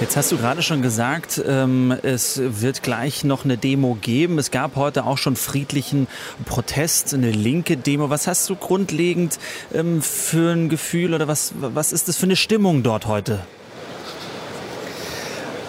[0.00, 4.38] Jetzt hast du gerade schon gesagt, ähm, es wird gleich noch eine Demo geben.
[4.38, 6.06] Es gab heute auch schon friedlichen
[6.44, 8.08] Protest, eine linke Demo.
[8.08, 9.38] Was hast du grundlegend
[9.74, 13.40] ähm, für ein Gefühl oder was, was ist das für eine Stimmung dort heute?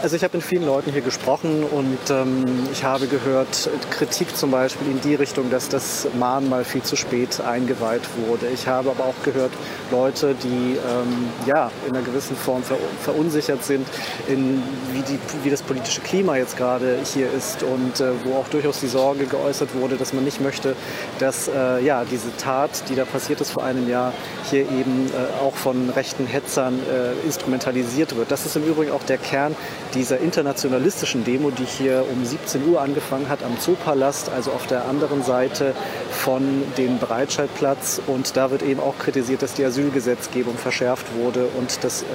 [0.02, 4.50] Also ich habe mit vielen Leuten hier gesprochen und ähm, ich habe gehört Kritik zum
[4.50, 8.48] Beispiel in die Richtung, dass das Mahnmal viel zu spät eingeweiht wurde.
[8.48, 9.52] Ich habe aber auch gehört
[9.92, 13.86] Leute, die ähm, ja in einer gewissen Form ver verunsichert sind,
[14.30, 18.48] in wie, die, wie das politische Klima jetzt gerade hier ist und äh, wo auch
[18.48, 20.78] durchaus die Sorge geäußert wurde, dass man nicht möchte,
[21.20, 24.14] dass äh, ja diese Tat, die da passiert ist vor einem Jahr,
[24.50, 28.32] hier eben äh, auch von rechten Hetzern äh, instrumentalisiert wird.
[28.32, 29.58] Das ist im Übrigen auch der Kern
[29.94, 34.86] dieser internationalistischen Demo, die hier um 17 Uhr angefangen hat am Zoopalast, also auf der
[34.86, 35.74] anderen Seite
[36.12, 38.02] von dem Breitscheidplatz.
[38.08, 42.06] Und da wird eben auch kritisiert, dass die Asylgesetzgebung verschärft wurde und dass äh,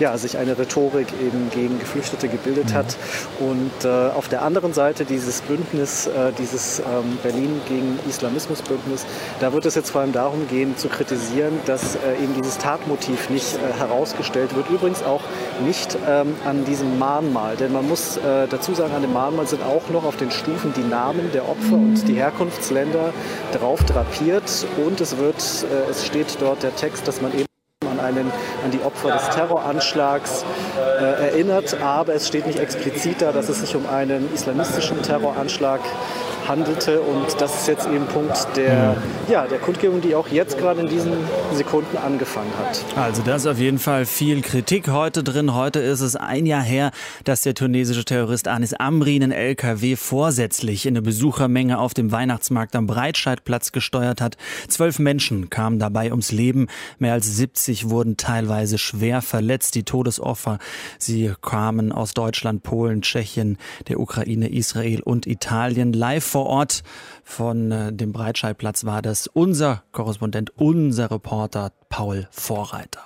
[0.00, 2.74] ja, sich eine Rhetorik eben gegen Geflüchtete gebildet mhm.
[2.74, 2.96] hat.
[3.40, 9.04] Und äh, auf der anderen Seite dieses Bündnis, äh, dieses ähm, Berlin gegen Islamismus-Bündnis,
[9.40, 13.30] da wird es jetzt vor allem darum gehen, zu kritisieren, dass äh, eben dieses Tatmotiv
[13.30, 14.68] nicht äh, herausgestellt wird.
[14.70, 15.22] Übrigens auch
[15.64, 19.60] nicht ähm, an diesem Mahnmal, denn man muss äh, dazu sagen, an dem Mahnmal sind
[19.64, 23.12] auch noch auf den Stufen die Namen der Opfer und die Herkunftsländer
[23.52, 24.64] drauf drapiert.
[24.86, 27.46] Und es wird, äh, es steht dort der Text, dass man eben
[27.90, 28.30] an, einen,
[28.64, 30.44] an die Opfer des Terroranschlags
[30.78, 35.80] äh, erinnert, aber es steht nicht explizit da, dass es sich um einen islamistischen Terroranschlag
[36.48, 37.00] handelte.
[37.00, 38.96] Und das ist jetzt eben Punkt der,
[39.28, 41.12] ja, der Kundgebung, die auch jetzt gerade in diesen
[41.54, 42.84] Sekunden angefangen hat.
[42.96, 45.54] Also da ist auf jeden Fall viel Kritik heute drin.
[45.54, 46.90] Heute ist es ein Jahr her,
[47.24, 52.76] dass der tunesische Terrorist Anis Amri einen LKW vorsätzlich in eine Besuchermenge auf dem Weihnachtsmarkt
[52.76, 54.36] am Breitscheidplatz gesteuert hat.
[54.68, 56.66] Zwölf Menschen kamen dabei ums Leben.
[56.98, 59.74] Mehr als 70 wurden teilweise schwer verletzt.
[59.74, 60.58] Die Todesopfer,
[60.98, 65.92] sie kamen aus Deutschland, Polen, Tschechien, der Ukraine, Israel und Italien.
[65.92, 66.82] Live vor Ort
[67.24, 73.04] von äh, dem Breitscheidplatz war das unser Korrespondent, unser Reporter Paul Vorreiter.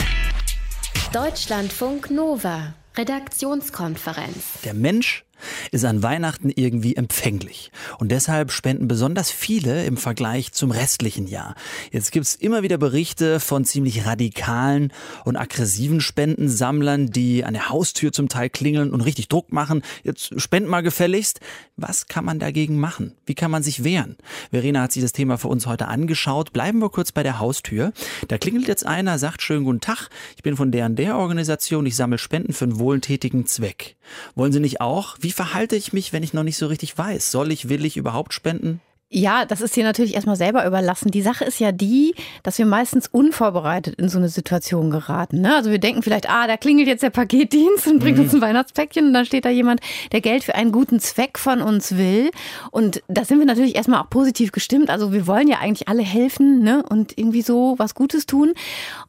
[1.12, 4.60] Deutschlandfunk Nova, Redaktionskonferenz.
[4.64, 5.24] Der Mensch
[5.70, 7.70] ist an Weihnachten irgendwie empfänglich.
[7.99, 11.55] Und deshalb spenden besonders viele im Vergleich zum restlichen Jahr.
[11.92, 14.92] Jetzt gibt's immer wieder Berichte von ziemlich radikalen
[15.25, 19.83] und aggressiven Spendensammlern, die an der Haustür zum Teil klingeln und richtig Druck machen.
[20.03, 21.40] Jetzt spend mal gefälligst.
[21.77, 23.12] Was kann man dagegen machen?
[23.27, 24.16] Wie kann man sich wehren?
[24.51, 26.53] Verena hat sich das Thema für uns heute angeschaut.
[26.53, 27.92] Bleiben wir kurz bei der Haustür.
[28.29, 30.09] Da klingelt jetzt einer, sagt schönen guten Tag.
[30.37, 31.87] Ich bin von der und der Organisation.
[31.87, 33.95] Ich sammle Spenden für einen wohltätigen Zweck.
[34.34, 35.16] Wollen Sie nicht auch?
[35.20, 37.30] Wie verhalte ich mich, wenn ich noch nicht so richtig weiß?
[37.30, 38.80] Soll ich, will ich überhaupt spenden?
[39.08, 41.12] Ja, das ist dir natürlich erstmal selber überlassen.
[41.12, 45.40] Die Sache ist ja die, dass wir meistens unvorbereitet in so eine Situation geraten.
[45.42, 45.54] Ne?
[45.54, 48.24] Also wir denken vielleicht, ah, da klingelt jetzt der Paketdienst und bringt mhm.
[48.24, 51.62] uns ein Weihnachtspäckchen und dann steht da jemand, der Geld für einen guten Zweck von
[51.62, 52.32] uns will.
[52.72, 54.90] Und da sind wir natürlich erstmal auch positiv gestimmt.
[54.90, 56.82] Also wir wollen ja eigentlich alle helfen ne?
[56.88, 58.54] und irgendwie so was Gutes tun.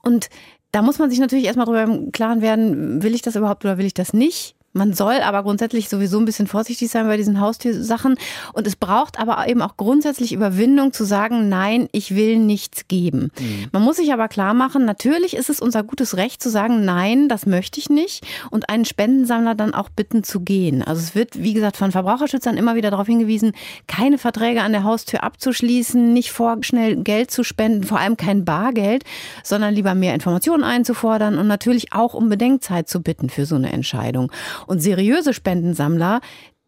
[0.03, 0.29] Und
[0.71, 3.79] da muss man sich natürlich erstmal darüber im Klaren werden, will ich das überhaupt oder
[3.79, 4.56] will ich das nicht?
[4.73, 8.15] Man soll aber grundsätzlich sowieso ein bisschen vorsichtig sein bei diesen Haustiersachen.
[8.53, 13.31] Und es braucht aber eben auch grundsätzlich Überwindung zu sagen, nein, ich will nichts geben.
[13.39, 13.67] Mhm.
[13.71, 17.27] Man muss sich aber klar machen, natürlich ist es unser gutes Recht zu sagen, nein,
[17.27, 18.25] das möchte ich nicht.
[18.51, 20.83] Und einen Spendensammler dann auch bitten zu gehen.
[20.83, 23.53] Also es wird, wie gesagt, von Verbraucherschützern immer wieder darauf hingewiesen,
[23.87, 29.03] keine Verträge an der Haustür abzuschließen, nicht vorschnell Geld zu spenden, vor allem kein Bargeld,
[29.43, 33.71] sondern lieber mehr Informationen einzufordern und natürlich auch um Bedenkzeit zu bitten für so eine
[33.71, 34.31] Entscheidung.
[34.65, 36.21] Und seriöse Spendensammler,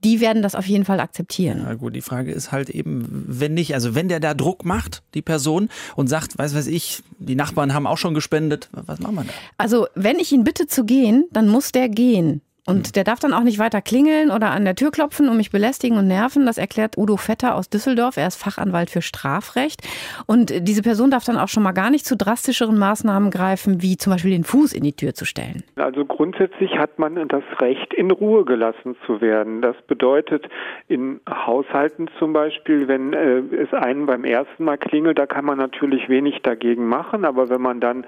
[0.03, 1.61] die werden das auf jeden Fall akzeptieren.
[1.63, 5.03] Na gut, die Frage ist halt eben, wenn nicht, also wenn der da Druck macht,
[5.13, 9.15] die Person, und sagt, weiß weiß ich, die Nachbarn haben auch schon gespendet, was machen
[9.15, 9.33] wir da?
[9.57, 12.41] Also wenn ich ihn bitte zu gehen, dann muss der gehen.
[12.69, 12.93] Und hm.
[12.93, 15.97] der darf dann auch nicht weiter klingeln oder an der Tür klopfen und mich belästigen
[15.97, 16.45] und nerven.
[16.45, 18.17] Das erklärt Udo Vetter aus Düsseldorf.
[18.17, 19.81] Er ist Fachanwalt für Strafrecht.
[20.27, 23.97] Und diese Person darf dann auch schon mal gar nicht zu drastischeren Maßnahmen greifen, wie
[23.97, 25.63] zum Beispiel den Fuß in die Tür zu stellen.
[25.77, 29.61] Also grundsätzlich hat man das Recht, in Ruhe gelassen zu werden.
[29.61, 30.47] Das bedeutet
[30.87, 35.57] in Haushalten zum Beispiel, wenn äh, es einen beim ersten Mal klingelt, da kann man
[35.57, 37.25] natürlich wenig dagegen machen.
[37.25, 38.05] Aber wenn man dann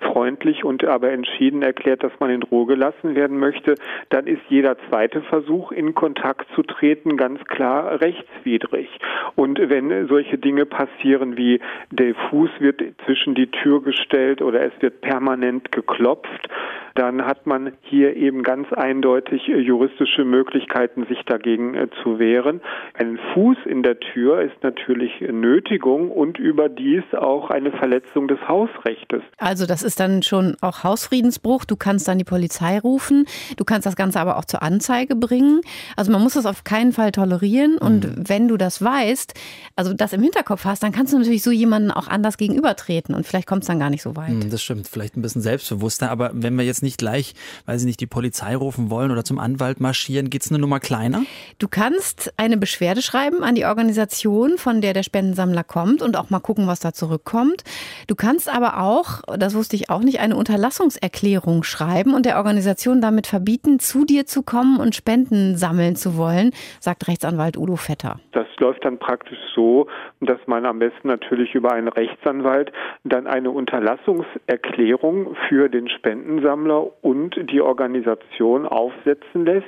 [0.00, 3.76] freundlich und aber entschieden erklärt, dass man in Ruhe gelassen werden möchte,
[4.10, 8.88] dann ist jeder zweite Versuch, in Kontakt zu treten, ganz klar rechtswidrig.
[9.36, 11.60] Und wenn solche Dinge passieren wie
[11.90, 16.48] der Fuß wird zwischen die Tür gestellt oder es wird permanent geklopft,
[16.94, 22.60] dann hat man hier eben ganz eindeutig äh, juristische Möglichkeiten, sich dagegen äh, zu wehren.
[22.94, 29.22] Ein Fuß in der Tür ist natürlich Nötigung und überdies auch eine Verletzung des Hausrechtes.
[29.38, 31.64] Also das ist dann schon auch Hausfriedensbruch.
[31.64, 33.26] Du kannst dann die Polizei rufen.
[33.56, 35.60] Du kannst das Ganze aber auch zur Anzeige bringen.
[35.96, 37.78] Also man muss das auf keinen Fall tolerieren.
[37.78, 38.28] Und mhm.
[38.28, 39.34] wenn du das weißt,
[39.76, 43.26] also das im Hinterkopf hast, dann kannst du natürlich so jemanden auch anders gegenübertreten und
[43.26, 44.30] vielleicht kommt es dann gar nicht so weit.
[44.30, 46.10] Mhm, das stimmt, vielleicht ein bisschen selbstbewusster.
[46.10, 47.34] Aber wenn wir jetzt nicht gleich,
[47.66, 50.80] weil sie nicht die Polizei rufen wollen oder zum Anwalt marschieren, geht es eine Nummer
[50.80, 51.22] kleiner?
[51.58, 56.30] Du kannst eine Beschwerde schreiben an die Organisation, von der der Spendensammler kommt und auch
[56.30, 57.64] mal gucken, was da zurückkommt.
[58.06, 63.00] Du kannst aber auch, das wusste ich auch nicht, eine Unterlassungserklärung schreiben und der Organisation
[63.00, 68.20] damit verbieten, zu dir zu kommen und Spenden sammeln zu wollen, sagt Rechtsanwalt Udo Vetter.
[68.32, 69.86] Das läuft dann praktisch so,
[70.20, 72.72] dass man am besten natürlich über einen Rechtsanwalt
[73.04, 79.66] dann eine Unterlassungserklärung für den Spendensammler und die Organisation aufsetzen lässt,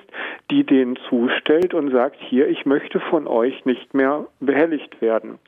[0.50, 5.38] die denen zustellt und sagt, hier, ich möchte von euch nicht mehr behelligt werden.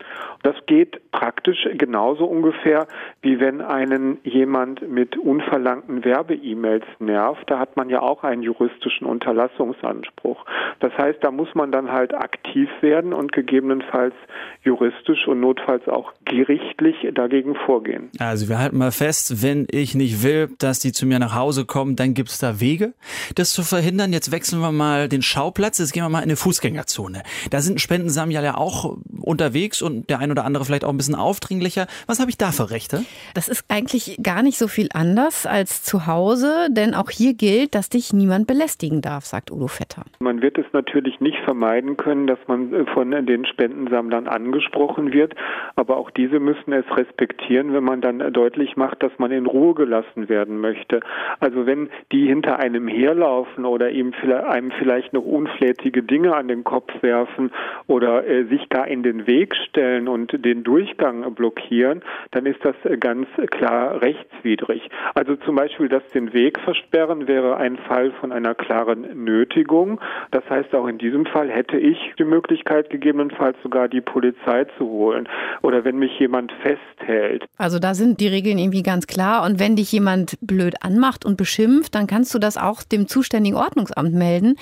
[0.43, 2.87] Das geht praktisch genauso ungefähr,
[3.23, 7.49] wie wenn einen jemand mit unverlangten Werbe-E-Mails nervt.
[7.51, 10.45] Da hat man ja auch einen juristischen Unterlassungsanspruch.
[10.81, 14.15] Das heißt, da muss man dann halt aktiv werden und gegebenenfalls
[14.63, 18.11] juristisch und notfalls auch gerichtlich dagegen vorgehen.
[18.19, 21.65] Also wir halten mal fest, wenn ich nicht will, dass die zu mir nach Hause
[21.65, 22.95] kommen, dann gibt es da Wege,
[23.35, 24.13] das zu verhindern.
[24.13, 27.23] Jetzt wechseln wir mal den Schauplatz, jetzt gehen wir mal in eine Fußgängerzone.
[27.51, 31.15] Da sind Spendensammler ja auch unterwegs und der ein oder andere vielleicht auch ein bisschen
[31.15, 31.87] aufdringlicher.
[32.07, 33.05] Was habe ich da für Rechte?
[33.35, 37.75] Das ist eigentlich gar nicht so viel anders als zu Hause, denn auch hier gilt,
[37.75, 40.03] dass dich niemand belästigen darf, sagt Udo Vetter.
[40.19, 45.35] Man wird es natürlich nicht vermeiden können, dass man äh, von den Spendensammlern angesprochen wird,
[45.77, 49.75] aber auch diese müssen es respektieren, wenn man dann deutlich macht, dass man in Ruhe
[49.75, 51.01] gelassen werden möchte.
[51.41, 56.91] Also wenn die hinter einem herlaufen oder einem vielleicht noch unflätige Dinge an den Kopf
[57.03, 57.53] werfen
[57.87, 62.75] oder äh, sich gar in den Weg stellen und den Durchgang blockieren, dann ist das
[62.85, 64.89] äh, ganz klar rechtswidrig.
[65.15, 70.01] Also zum Beispiel das den Weg versperren wäre ein Fall von einer klaren Nötigung.
[70.31, 74.87] Das heißt, auch in diesem Fall hätte ich die Möglichkeit, gegebenenfalls sogar die Polizei zu
[74.87, 75.29] holen.
[75.63, 77.45] Oder wenn mich jemand festhält.
[77.59, 79.45] Also da sind die Regeln irgendwie ganz klar.
[79.45, 83.57] Und wenn dich jemand blöd anmacht und beschimpft, dann kannst du das auch dem zuständigen
[83.57, 84.57] Ordnungsamt melden,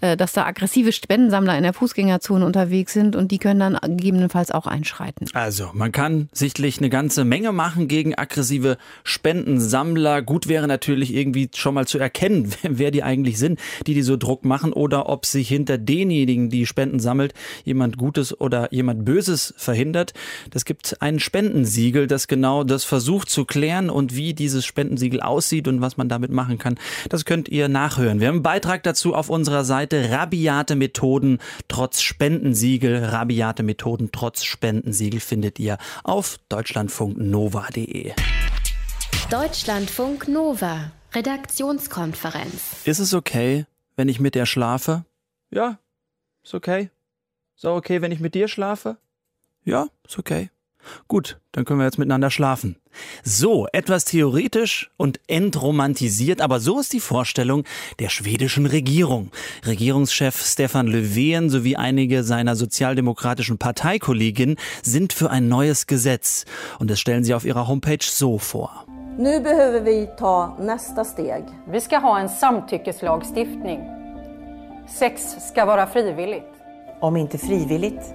[0.00, 4.50] äh, dass da aggressive Spendensammler in der Fußgängerzone unterwegs sind und die können dann gegebenenfalls
[4.50, 5.28] auch einschreiten.
[5.34, 10.22] Also man kann sichtlich eine ganze Menge machen gegen aggressive Spendensammler.
[10.22, 14.16] Gut wäre natürlich irgendwie schon mal zu erkennen, wer die eigentlich sind, die die so
[14.16, 19.52] Druck machen oder ob sich hinter denjenigen, die Spenden sammelt, jemand Gutes oder jemand Böses
[19.56, 20.14] verhindert.
[20.50, 25.66] Das gibt ein Spendensiegel, das genau das versucht zu klären und wie dieses Spendensiegel aussieht
[25.68, 26.78] und was man damit machen kann.
[27.08, 28.20] Das könnt ihr nachhören.
[28.20, 33.04] Wir haben einen Beitrag dazu auf unserer Seite Rabiate Methoden trotz Spendensiegel.
[33.04, 38.12] Rabiate Methoden trotz Spendensiegel findet ihr auf deutschlandfunknova.de.
[39.30, 42.84] Deutschlandfunk Nova, Redaktionskonferenz.
[42.84, 45.04] Ist es okay, wenn ich mit der schlafe?
[45.50, 45.78] Ja,
[46.44, 46.90] ist okay.
[47.56, 48.96] Ist auch okay, wenn ich mit dir schlafe?
[49.64, 50.50] Ja, ist okay.
[51.08, 52.76] Gut, dann können wir jetzt miteinander schlafen.
[53.22, 57.64] So, etwas theoretisch und entromantisiert, aber so ist die Vorstellung
[57.98, 59.30] der schwedischen Regierung.
[59.66, 66.46] Regierungschef Stefan Löfven sowie einige seiner sozialdemokratischen Parteikolleginnen sind für ein neues Gesetz.
[66.78, 68.86] Und das stellen sie auf ihrer Homepage so vor.
[69.20, 71.44] Nu behöver vi ta nästa steg.
[71.68, 73.80] Vi ska ha en samtyckeslagstiftning.
[74.98, 76.52] Sex ska vara frivilligt.
[77.00, 78.14] Om inte frivilligt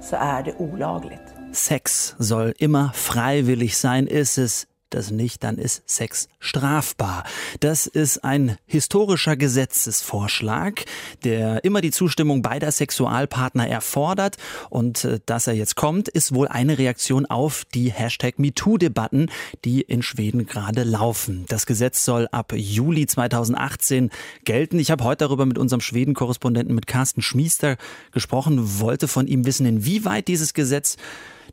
[0.00, 1.34] så är det olagligt.
[1.52, 7.24] Sex soll immer freiwillig sein, ist es das nicht, dann ist Sex strafbar.
[7.60, 10.84] Das ist ein historischer Gesetzesvorschlag,
[11.24, 14.36] der immer die Zustimmung beider Sexualpartner erfordert.
[14.70, 19.30] Und äh, dass er jetzt kommt, ist wohl eine Reaktion auf die Hashtag MeToo-Debatten,
[19.64, 21.44] die in Schweden gerade laufen.
[21.48, 24.10] Das Gesetz soll ab Juli 2018
[24.44, 24.78] gelten.
[24.78, 27.76] Ich habe heute darüber mit unserem Schweden-Korrespondenten mit Carsten Schmiester
[28.12, 30.96] gesprochen, wollte von ihm wissen, inwieweit dieses Gesetz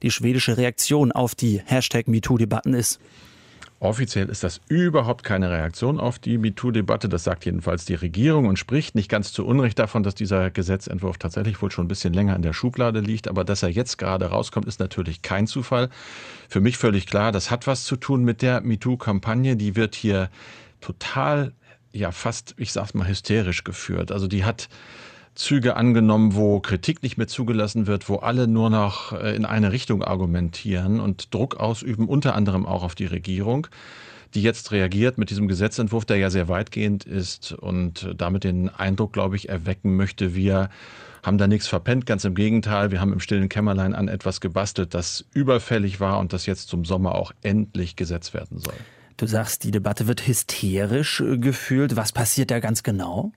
[0.01, 2.99] die schwedische Reaktion auf die Hashtag MeToo-Debatten ist.
[3.81, 7.07] Offiziell ist das überhaupt keine Reaktion auf die MeToo-Debatte.
[7.07, 11.17] Das sagt jedenfalls die Regierung und spricht nicht ganz zu Unrecht davon, dass dieser Gesetzentwurf
[11.17, 13.29] tatsächlich wohl schon ein bisschen länger in der Schublade liegt.
[13.29, 15.89] Aber dass er jetzt gerade rauskommt, ist natürlich kein Zufall.
[16.49, 19.55] Für mich völlig klar, das hat was zu tun mit der MeToo-Kampagne.
[19.55, 20.29] Die wird hier
[20.81, 21.53] total,
[21.93, 24.11] ja fast, ich sag's mal, hysterisch geführt.
[24.11, 24.67] Also die hat
[25.39, 29.71] Züge angenommen, wo Kritik nicht mehr zugelassen wird, wo alle nur noch äh, in eine
[29.71, 33.67] Richtung argumentieren und Druck ausüben, unter anderem auch auf die Regierung
[34.35, 39.11] die jetzt reagiert mit diesem Gesetzentwurf, der ja sehr weitgehend ist und damit den Eindruck,
[39.11, 40.69] glaube ich, erwecken möchte, wir
[41.23, 42.05] haben da nichts verpennt.
[42.05, 46.31] Ganz im Gegenteil, wir haben im stillen Kämmerlein an etwas gebastelt, das überfällig war und
[46.31, 48.75] das jetzt zum Sommer auch endlich gesetzt werden soll.
[49.17, 51.95] Du sagst, die Debatte wird hysterisch äh, gefühlt.
[51.95, 53.33] Was passiert da ganz genau?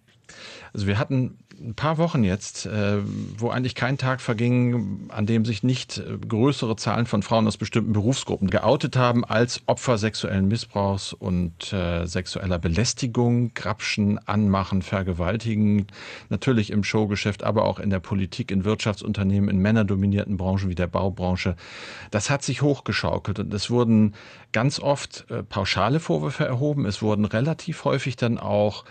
[0.73, 2.99] Also wir hatten ein paar Wochen jetzt, äh,
[3.39, 7.57] wo eigentlich kein Tag verging, an dem sich nicht äh, größere Zahlen von Frauen aus
[7.57, 15.87] bestimmten Berufsgruppen geoutet haben als Opfer sexuellen Missbrauchs und äh, sexueller Belästigung, Grapschen, Anmachen, Vergewaltigen,
[16.31, 20.89] natürlich im Showgeschäft, aber auch in der Politik, in Wirtschaftsunternehmen, in männerdominierten Branchen wie der
[20.89, 21.57] Baubranche.
[22.11, 24.15] Das hat sich hochgeschaukelt und es wurden
[24.51, 26.85] ganz oft pauschale Vorwürfe erhoben.
[26.87, 28.85] Es wurden relativ häufig dann auch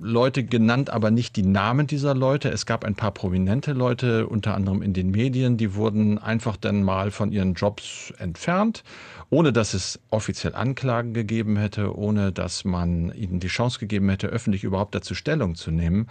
[0.00, 2.50] Leute genannt, aber nicht die Namen dieser Leute.
[2.50, 6.84] Es gab ein paar prominente Leute, unter anderem in den Medien, die wurden einfach dann
[6.84, 8.84] mal von ihren Jobs entfernt,
[9.28, 14.28] ohne dass es offiziell Anklagen gegeben hätte, ohne dass man ihnen die Chance gegeben hätte,
[14.28, 16.06] öffentlich überhaupt dazu Stellung zu nehmen.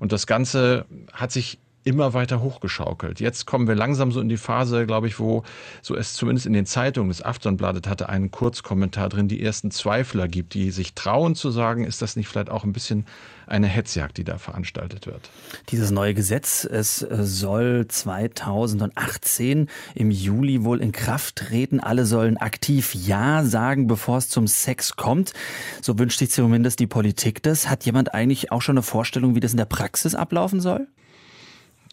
[0.00, 3.18] Und das Ganze hat sich immer weiter hochgeschaukelt.
[3.18, 5.42] Jetzt kommen wir langsam so in die Phase, glaube ich, wo
[5.80, 10.28] so es zumindest in den Zeitungen des Aftonbladet hatte einen Kurzkommentar drin, die ersten Zweifler
[10.28, 13.06] gibt, die sich trauen zu sagen, ist das nicht vielleicht auch ein bisschen
[13.46, 15.30] eine Hetzjagd, die da veranstaltet wird.
[15.70, 21.80] Dieses neue Gesetz, es soll 2018 im Juli wohl in Kraft treten.
[21.80, 25.32] Alle sollen aktiv Ja sagen, bevor es zum Sex kommt.
[25.80, 27.70] So wünscht sich zumindest die Politik das.
[27.70, 30.86] Hat jemand eigentlich auch schon eine Vorstellung, wie das in der Praxis ablaufen soll?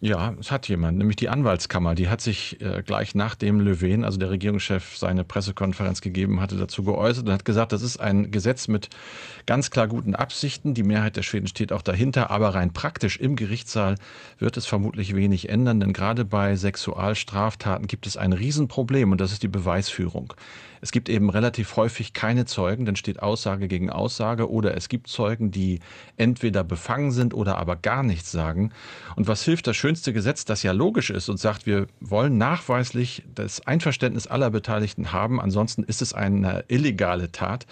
[0.02, 1.96] Ja, es hat jemand, nämlich die Anwaltskammer.
[1.96, 6.84] Die hat sich äh, gleich nachdem Löwen, also der Regierungschef, seine Pressekonferenz gegeben hatte, dazu
[6.84, 8.90] geäußert und hat gesagt, das ist ein Gesetz mit
[9.46, 10.74] ganz klar guten Absichten.
[10.74, 13.96] Die Mehrheit der Schweden steht auch dahinter, aber rein praktisch im Gerichtssaal
[14.38, 19.32] wird es vermutlich wenig ändern, denn gerade bei Sexualstraftaten gibt es ein Riesenproblem und das
[19.32, 20.34] ist die Beweisführung.
[20.82, 25.08] Es gibt eben relativ häufig keine Zeugen, dann steht Aussage gegen Aussage oder es gibt
[25.08, 25.80] Zeugen, die
[26.18, 28.72] entweder befangen sind oder aber gar nichts sagen.
[29.16, 33.24] Und was hilft das schönste Gesetz, das ja logisch ist und sagt, wir wollen nachweislich
[33.34, 37.66] das Einverständnis aller Beteiligten haben, ansonsten ist es eine illegale Tat.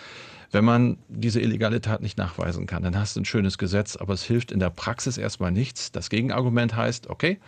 [0.54, 4.14] Wenn man diese illegale Tat nicht nachweisen kann, dann hast du ein schönes Gesetz, aber
[4.14, 5.92] es hilft in der Praxis erstmal nichts.
[5.92, 7.40] Das Gegenargument heißt, okay,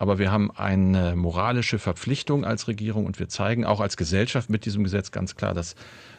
[0.00, 4.64] aber wir haben eine moralische Verpflichtung als Regierung und wir zeigen auch als Gesellschaft mit
[4.64, 5.74] diesem Gesetz ganz klar, dass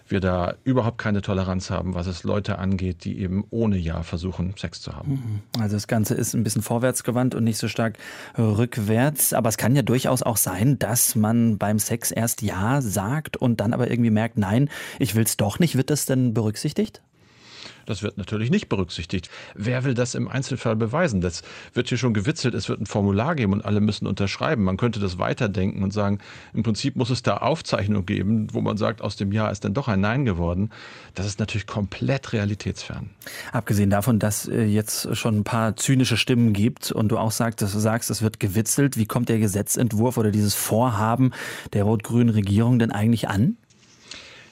[0.08, 4.54] wir da überhaupt keine Toleranz haben, was es Leute angeht, die eben ohne Ja versuchen,
[4.56, 5.42] Sex zu haben.
[5.56, 5.62] Mhm.
[5.62, 7.98] Also das Ganze ist ein bisschen vorwärtsgewandt und nicht so stark
[8.38, 9.34] rückwärts.
[9.34, 13.62] Aber es kann ja durchaus auch sein, dass man beim Sex erst Ja sagt und
[13.62, 15.76] dann aber irgendwie merkt, nein, ich will es doch nicht.
[15.76, 17.02] Wird das denn berücksichtigt?
[17.86, 19.30] Das wird natürlich nicht berücksichtigt.
[19.56, 21.22] Wer will das im Einzelfall beweisen?
[21.22, 21.44] Das
[21.74, 24.64] wird hier schon gewitzelt, es wird ein Formular geben und alle müssen unterschreiben.
[24.64, 26.20] Man könnte das weiterdenken und sagen,
[26.54, 29.74] im Prinzip muss es da Aufzeichnungen geben, wo man sagt, aus dem Jahr ist dann
[29.74, 30.70] doch ein Nein geworden.
[31.16, 33.10] Das ist natürlich komplett realitätsfern.
[33.52, 37.62] Abgesehen davon, dass äh, jetzt schon ein paar zynische Stimmen gibt und du auch sagst,
[37.62, 38.98] dass du sagst, es wird gewitzelt.
[38.98, 41.32] Wie kommt der Gesetzentwurf oder dieses Vorhaben
[41.74, 43.58] der rot-grünen Regierung denn eigentlich an?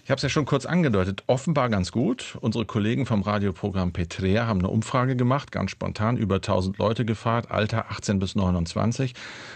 [0.10, 2.36] Ich habe es ja schon kurz angedeutet, offenbar ganz gut.
[2.41, 7.52] Unsere Kollegen vom Radioprogramm Petrea haben eine Umfrage gemacht, ganz spontan, über 1000 Leute gefragt,
[7.52, 9.13] Alter 18 bis 29.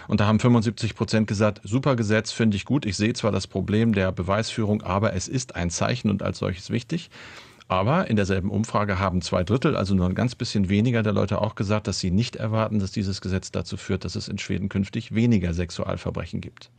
[0.08, 2.86] Und da haben 75 Prozent gesagt, super Gesetz, finde ich gut.
[2.86, 6.70] Ich sehe zwar das Problem der Beweisführung, aber es ist ein Zeichen und als solches
[6.70, 7.10] wichtig.
[7.68, 11.42] Aber in derselben Umfrage haben zwei Drittel, also nur ein ganz bisschen weniger der Leute
[11.42, 14.70] auch gesagt, dass sie nicht erwarten, dass dieses Gesetz dazu führt, dass es in Schweden
[14.70, 16.70] künftig weniger Sexualverbrechen gibt.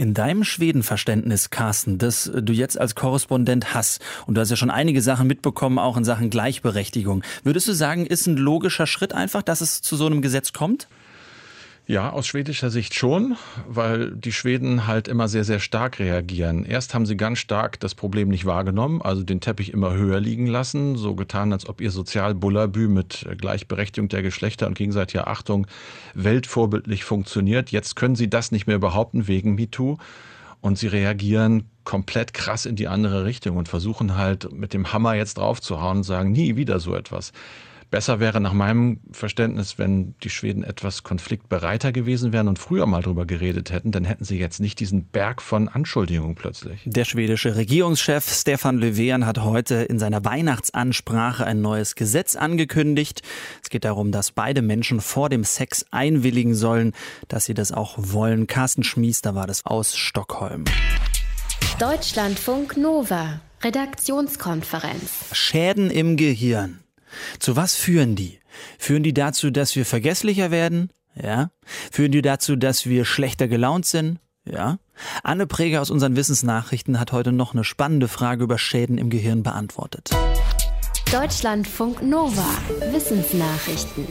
[0.00, 4.70] In deinem Schwedenverständnis, Carsten, das du jetzt als Korrespondent hast, und du hast ja schon
[4.70, 9.42] einige Sachen mitbekommen, auch in Sachen Gleichberechtigung, würdest du sagen, ist ein logischer Schritt einfach,
[9.42, 10.86] dass es zu so einem Gesetz kommt?
[11.90, 16.66] Ja, aus schwedischer Sicht schon, weil die Schweden halt immer sehr, sehr stark reagieren.
[16.66, 20.46] Erst haben sie ganz stark das Problem nicht wahrgenommen, also den Teppich immer höher liegen
[20.46, 25.66] lassen, so getan, als ob ihr Sozialbullabü mit Gleichberechtigung der Geschlechter und gegenseitiger Achtung
[26.12, 27.70] weltvorbildlich funktioniert.
[27.70, 29.96] Jetzt können sie das nicht mehr behaupten wegen MeToo
[30.60, 35.14] und sie reagieren komplett krass in die andere Richtung und versuchen halt mit dem Hammer
[35.14, 37.32] jetzt draufzuhauen und sagen, nie wieder so etwas.
[37.90, 43.02] Besser wäre nach meinem Verständnis, wenn die Schweden etwas konfliktbereiter gewesen wären und früher mal
[43.02, 46.82] drüber geredet hätten, dann hätten sie jetzt nicht diesen Berg von Anschuldigungen plötzlich.
[46.84, 53.22] Der schwedische Regierungschef Stefan Löfven hat heute in seiner Weihnachtsansprache ein neues Gesetz angekündigt.
[53.62, 56.92] Es geht darum, dass beide Menschen vor dem Sex einwilligen sollen,
[57.28, 58.46] dass sie das auch wollen.
[58.46, 60.64] Carsten Schmiester war das aus Stockholm.
[61.78, 63.40] Deutschlandfunk Nova.
[63.62, 65.30] Redaktionskonferenz.
[65.32, 66.80] Schäden im Gehirn.
[67.38, 68.38] Zu was führen die?
[68.78, 70.90] Führen die dazu, dass wir vergesslicher werden?
[71.14, 71.50] Ja.
[71.90, 74.18] Führen die dazu, dass wir schlechter gelaunt sind?
[74.44, 74.78] Ja.
[75.22, 79.42] Anne Präger aus unseren Wissensnachrichten hat heute noch eine spannende Frage über Schäden im Gehirn
[79.42, 80.10] beantwortet.
[81.12, 82.46] Deutschlandfunk Nova.
[82.92, 84.06] Wissensnachrichten.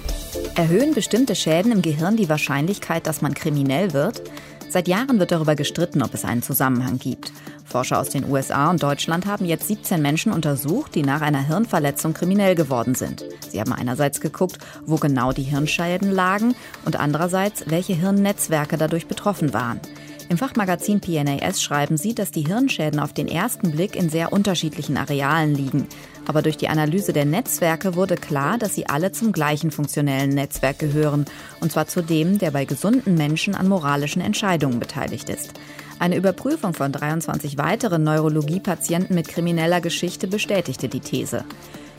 [0.55, 4.23] Erhöhen bestimmte Schäden im Gehirn die Wahrscheinlichkeit, dass man kriminell wird?
[4.69, 7.31] Seit Jahren wird darüber gestritten, ob es einen Zusammenhang gibt.
[7.65, 12.13] Forscher aus den USA und Deutschland haben jetzt 17 Menschen untersucht, die nach einer Hirnverletzung
[12.13, 13.23] kriminell geworden sind.
[13.49, 16.53] Sie haben einerseits geguckt, wo genau die Hirnschäden lagen
[16.85, 19.79] und andererseits, welche Hirnnetzwerke dadurch betroffen waren.
[20.29, 24.97] Im Fachmagazin PNAS schreiben sie, dass die Hirnschäden auf den ersten Blick in sehr unterschiedlichen
[24.97, 25.87] Arealen liegen.
[26.25, 30.79] Aber durch die Analyse der Netzwerke wurde klar, dass sie alle zum gleichen funktionellen Netzwerk
[30.79, 31.25] gehören,
[31.61, 35.53] und zwar zu dem, der bei gesunden Menschen an moralischen Entscheidungen beteiligt ist.
[35.97, 41.45] Eine Überprüfung von 23 weiteren Neurologiepatienten mit krimineller Geschichte bestätigte die These.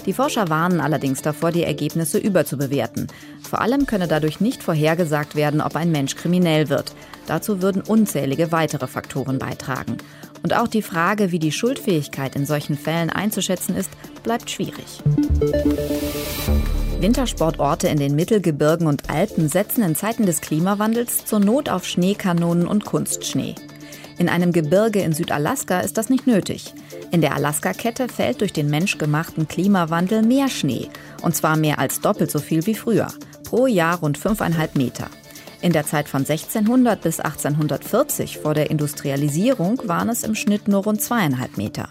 [0.07, 3.09] Die Forscher warnen allerdings davor, die Ergebnisse überzubewerten.
[3.43, 6.93] Vor allem könne dadurch nicht vorhergesagt werden, ob ein Mensch kriminell wird.
[7.27, 9.99] Dazu würden unzählige weitere Faktoren beitragen.
[10.43, 13.91] Und auch die Frage, wie die Schuldfähigkeit in solchen Fällen einzuschätzen ist,
[14.23, 15.03] bleibt schwierig.
[17.01, 22.67] Wintersportorte in den Mittelgebirgen und Alpen setzen in Zeiten des Klimawandels zur Not auf Schneekanonen
[22.67, 23.55] und Kunstschnee.
[24.19, 26.75] In einem Gebirge in Südalaska ist das nicht nötig.
[27.11, 30.89] In der Alaska-Kette fällt durch den menschgemachten Klimawandel mehr Schnee,
[31.23, 33.09] und zwar mehr als doppelt so viel wie früher,
[33.45, 35.07] pro Jahr rund 5,5 Meter.
[35.61, 40.85] In der Zeit von 1600 bis 1840 vor der Industrialisierung waren es im Schnitt nur
[40.85, 41.89] rund zweieinhalb Meter.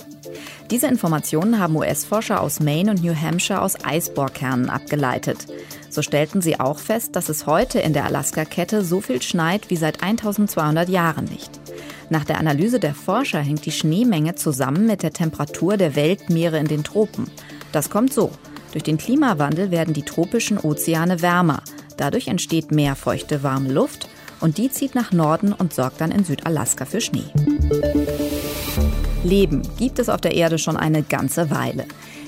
[0.69, 5.47] Diese Informationen haben US-Forscher aus Maine und New Hampshire aus Eisbohrkernen abgeleitet.
[5.89, 9.77] So stellten sie auch fest, dass es heute in der Alaska-Kette so viel schneit wie
[9.77, 11.49] seit 1200 Jahren nicht.
[12.09, 16.67] Nach der Analyse der Forscher hängt die Schneemenge zusammen mit der Temperatur der Weltmeere in
[16.67, 17.29] den Tropen.
[17.71, 18.31] Das kommt so.
[18.71, 21.63] Durch den Klimawandel werden die tropischen Ozeane wärmer.
[21.97, 24.07] Dadurch entsteht mehr feuchte, warme Luft
[24.39, 27.23] und die zieht nach Norden und sorgt dann in Südalaska für Schnee.
[29.23, 31.85] Leben gibt es auf der Erde schon eine ganze Weile.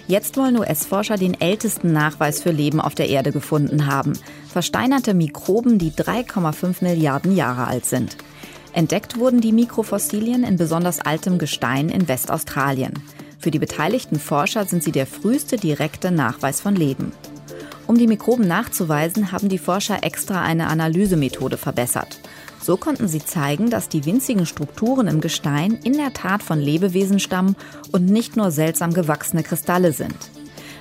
[0.08, 4.14] Jetzt wollen US-Forscher den ältesten Nachweis für Leben auf der Erde gefunden haben.
[4.52, 8.18] Versteinerte Mikroben, die 3,5 Milliarden Jahre alt sind.
[8.74, 12.94] Entdeckt wurden die Mikrofossilien in besonders altem Gestein in Westaustralien.
[13.40, 17.12] Für die beteiligten Forscher sind sie der früheste direkte Nachweis von Leben.
[17.88, 22.20] Um die Mikroben nachzuweisen, haben die Forscher extra eine Analysemethode verbessert.
[22.62, 27.20] So konnten sie zeigen, dass die winzigen Strukturen im Gestein in der Tat von Lebewesen
[27.20, 27.56] stammen
[27.92, 30.16] und nicht nur seltsam gewachsene Kristalle sind.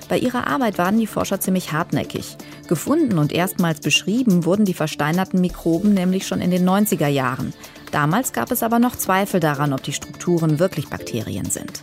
[0.09, 2.35] Bei ihrer Arbeit waren die Forscher ziemlich hartnäckig.
[2.67, 7.53] Gefunden und erstmals beschrieben wurden die versteinerten Mikroben nämlich schon in den 90er Jahren.
[7.91, 11.81] Damals gab es aber noch Zweifel daran, ob die Strukturen wirklich Bakterien sind.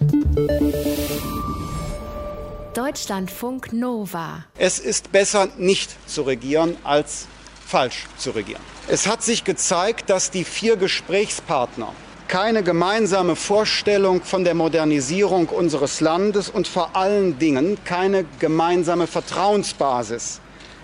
[2.74, 4.44] Deutschlandfunk Nova.
[4.58, 7.26] Es ist besser, nicht zu regieren, als
[7.64, 8.60] falsch zu regieren.
[8.86, 11.92] Es hat sich gezeigt, dass die vier Gesprächspartner
[12.28, 20.40] keine gemeinsame Vorstellung von der Modernisierung unseres Landes und vor allen Dingen keine gemeinsame Vertrauensbasis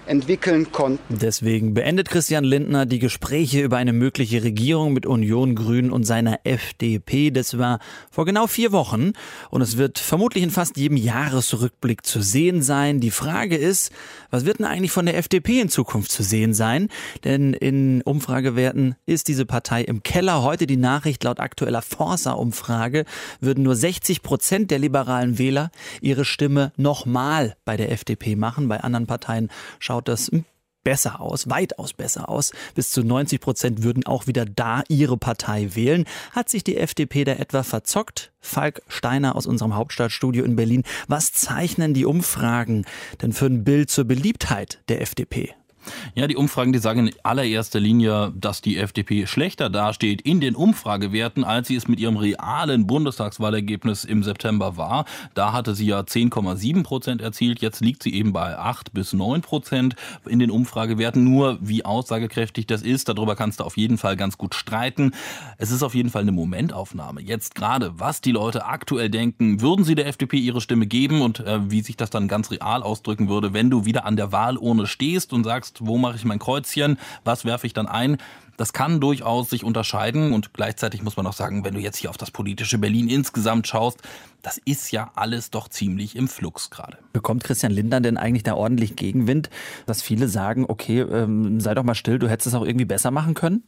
[0.07, 1.19] entwickeln konnten.
[1.19, 6.41] Deswegen beendet Christian Lindner die Gespräche über eine mögliche Regierung mit Union Grünen und seiner
[6.45, 7.31] FDP.
[7.31, 7.79] Das war
[8.11, 9.13] vor genau vier Wochen
[9.51, 13.01] und es wird vermutlich in fast jedem Jahresrückblick zu sehen sein.
[13.01, 13.93] Die Frage ist,
[14.31, 16.89] was wird denn eigentlich von der FDP in Zukunft zu sehen sein?
[17.25, 20.43] Denn in Umfragewerten ist diese Partei im Keller.
[20.43, 23.05] Heute die Nachricht laut aktueller Forsa-Umfrage
[23.41, 28.69] würden nur 60 Prozent der liberalen Wähler ihre Stimme nochmal bei der FDP machen.
[28.69, 29.49] Bei anderen Parteien
[29.93, 30.31] schaut das
[30.85, 32.53] besser aus, weitaus besser aus.
[32.75, 36.07] Bis zu 90 Prozent würden auch wieder da ihre Partei wählen.
[36.31, 38.33] Hat sich die FDP da etwa verzockt?
[38.41, 40.83] Falk Steiner aus unserem Hauptstadtstudio in Berlin.
[41.09, 42.87] Was zeichnen die Umfragen
[43.21, 45.55] denn für ein Bild zur Beliebtheit der FDP?
[46.15, 50.55] Ja, die Umfragen, die sagen in allererster Linie, dass die FDP schlechter dasteht in den
[50.55, 55.05] Umfragewerten, als sie es mit ihrem realen Bundestagswahlergebnis im September war.
[55.35, 57.61] Da hatte sie ja 10,7 Prozent erzielt.
[57.61, 61.25] Jetzt liegt sie eben bei 8 bis 9 Prozent in den Umfragewerten.
[61.25, 65.13] Nur wie aussagekräftig das ist, darüber kannst du auf jeden Fall ganz gut streiten.
[65.59, 67.21] Es ist auf jeden Fall eine Momentaufnahme.
[67.21, 71.41] Jetzt gerade, was die Leute aktuell denken, würden sie der FDP ihre Stimme geben und
[71.41, 74.87] äh, wie sich das dann ganz real ausdrücken würde, wenn du wieder an der Wahlurne
[74.87, 78.19] stehst und sagst, wo mache ich mein Kreuzchen, was werfe ich dann ein.
[78.59, 82.11] Das kann durchaus sich unterscheiden und gleichzeitig muss man auch sagen, wenn du jetzt hier
[82.11, 84.03] auf das politische Berlin insgesamt schaust,
[84.43, 86.99] das ist ja alles doch ziemlich im Flux gerade.
[87.13, 89.51] Bekommt Christian Lindner denn eigentlich da ordentlich Gegenwind,
[89.87, 93.11] dass viele sagen, okay, ähm, sei doch mal still, du hättest es auch irgendwie besser
[93.11, 93.63] machen können?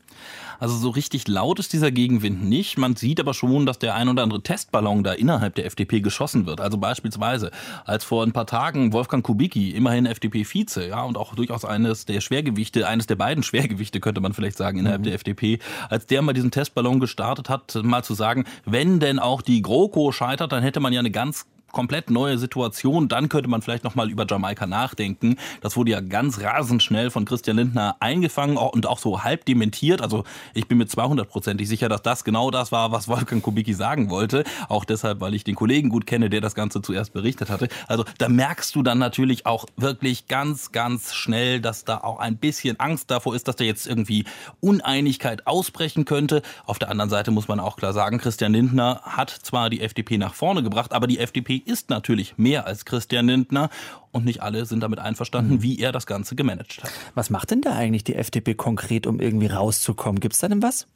[0.59, 2.79] Also so richtig laut ist dieser Gegenwind nicht.
[2.79, 6.47] Man sieht aber schon, dass der ein oder andere Testballon da innerhalb der FDP geschossen
[6.47, 6.61] wird.
[6.61, 7.51] Also beispielsweise,
[7.85, 12.21] als vor ein paar Tagen Wolfgang Kubicki, immerhin FDP-Vize, ja, und auch durchaus eines der
[12.21, 15.05] Schwergewichte, eines der beiden Schwergewichte, könnte man vielleicht sagen, innerhalb mhm.
[15.05, 19.43] der FDP, als der mal diesen Testballon gestartet hat, mal zu sagen, wenn denn auch
[19.43, 23.09] die GroKo scheitert, dann hätte man ja eine ganz komplett neue Situation.
[23.09, 25.37] Dann könnte man vielleicht nochmal über Jamaika nachdenken.
[25.61, 30.01] Das wurde ja ganz rasend schnell von Christian Lindner eingefangen und auch so halb dementiert.
[30.01, 34.09] Also ich bin mir 200%ig sicher, dass das genau das war, was Wolfgang Kubicki sagen
[34.09, 34.45] wollte.
[34.69, 37.69] Auch deshalb, weil ich den Kollegen gut kenne, der das Ganze zuerst berichtet hatte.
[37.89, 42.37] Also da merkst du dann natürlich auch wirklich ganz, ganz schnell, dass da auch ein
[42.37, 44.25] bisschen Angst davor ist, dass da jetzt irgendwie
[44.61, 46.43] Uneinigkeit ausbrechen könnte.
[46.65, 50.19] Auf der anderen Seite muss man auch klar sagen, Christian Lindner hat zwar die FDP
[50.19, 53.71] nach vorne gebracht, aber die FDP ist natürlich mehr als Christian Lindner
[54.13, 55.63] und nicht alle sind damit einverstanden, mhm.
[55.63, 56.91] wie er das Ganze gemanagt hat.
[57.15, 60.21] Was macht denn da eigentlich die FDP konkret, um irgendwie rauszukommen?
[60.21, 60.87] Gibt es da denn was?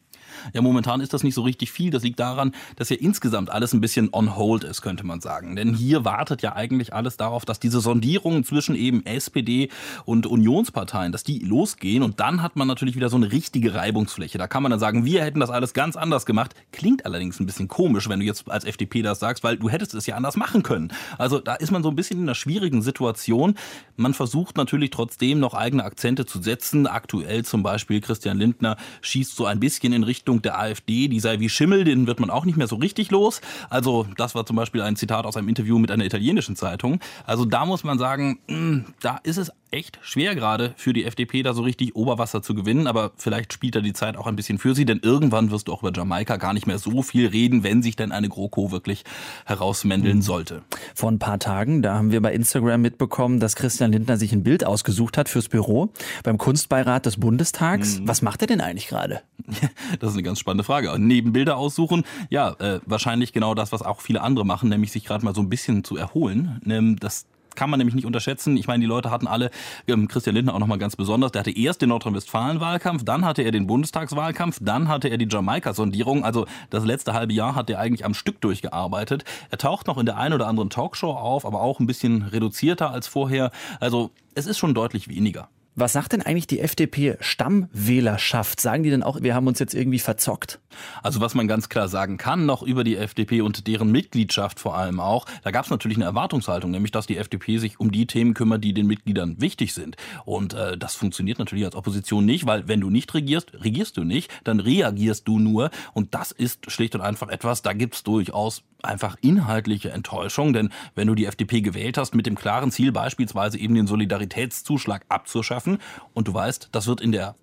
[0.53, 1.91] Ja, momentan ist das nicht so richtig viel.
[1.91, 5.57] Das liegt daran, dass ja insgesamt alles ein bisschen on hold ist, könnte man sagen.
[5.57, 9.68] Denn hier wartet ja eigentlich alles darauf, dass diese Sondierungen zwischen eben SPD
[10.05, 12.03] und Unionsparteien, dass die losgehen.
[12.03, 14.39] Und dann hat man natürlich wieder so eine richtige Reibungsfläche.
[14.39, 16.55] Da kann man dann sagen, wir hätten das alles ganz anders gemacht.
[16.72, 19.95] Klingt allerdings ein bisschen komisch, wenn du jetzt als FDP das sagst, weil du hättest
[19.95, 20.93] es ja anders machen können.
[21.16, 23.55] Also da ist man so ein bisschen in einer schwierigen Situation.
[23.97, 26.86] Man versucht natürlich trotzdem noch eigene Akzente zu setzen.
[26.86, 31.41] Aktuell zum Beispiel Christian Lindner schießt so ein bisschen in Richtung der AfD, die sei
[31.41, 33.41] wie Schimmel, den wird man auch nicht mehr so richtig los.
[33.70, 37.01] Also das war zum Beispiel ein Zitat aus einem Interview mit einer italienischen Zeitung.
[37.26, 41.43] Also da muss man sagen, hm, da ist es echt schwer gerade für die FDP,
[41.43, 42.87] da so richtig Oberwasser zu gewinnen.
[42.87, 45.73] Aber vielleicht spielt da die Zeit auch ein bisschen für sie, denn irgendwann wirst du
[45.73, 49.05] auch über Jamaika gar nicht mehr so viel reden, wenn sich denn eine GroKo wirklich
[49.47, 50.23] herausmändeln mhm.
[50.23, 50.62] sollte.
[50.95, 54.43] Vor ein paar Tagen, da haben wir bei Instagram mitbekommen, dass Christian Lindner sich ein
[54.43, 55.91] Bild ausgesucht hat fürs Büro
[56.23, 58.01] beim Kunstbeirat des Bundestags.
[58.01, 58.09] Mhm.
[58.09, 59.23] Was macht er denn eigentlich gerade?
[60.01, 60.95] Das ist eine ganz spannende Frage.
[60.99, 65.05] Neben Bilder aussuchen, ja, äh, wahrscheinlich genau das, was auch viele andere machen, nämlich sich
[65.05, 66.61] gerade mal so ein bisschen zu erholen.
[67.01, 67.27] Das
[67.59, 68.56] kann man nämlich nicht unterschätzen.
[68.56, 69.50] Ich meine, die Leute hatten alle,
[69.88, 73.50] ähm, Christian Lindner auch nochmal ganz besonders, der hatte erst den Nordrhein-Westfalen-Wahlkampf, dann hatte er
[73.50, 76.24] den Bundestagswahlkampf, dann hatte er die Jamaika-Sondierung.
[76.24, 79.24] Also das letzte halbe Jahr hat er eigentlich am Stück durchgearbeitet.
[79.50, 82.92] Er taucht noch in der einen oder anderen Talkshow auf, aber auch ein bisschen reduzierter
[82.92, 83.50] als vorher.
[83.80, 85.48] Also es ist schon deutlich weniger.
[85.81, 88.61] Was sagt denn eigentlich die FDP-Stammwählerschaft?
[88.61, 90.59] Sagen die denn auch, wir haben uns jetzt irgendwie verzockt?
[91.05, 94.76] Also was man ganz klar sagen kann, noch über die FDP und deren Mitgliedschaft vor
[94.76, 98.09] allem auch, da gab es natürlich eine Erwartungshaltung, nämlich dass die FDP sich um die
[98.09, 99.97] Themen kümmert, die den Mitgliedern wichtig sind.
[100.24, 104.03] Und äh, das funktioniert natürlich als Opposition nicht, weil wenn du nicht regierst, regierst du
[104.03, 105.70] nicht, dann reagierst du nur.
[105.95, 110.70] Und das ist schlicht und einfach etwas, da gibt es durchaus einfach inhaltliche Enttäuschung, denn
[110.95, 115.79] wenn du die FDP gewählt hast mit dem klaren Ziel, beispielsweise eben den Solidaritätszuschlag abzuschaffen,
[116.14, 117.35] und du weißt, das wird in der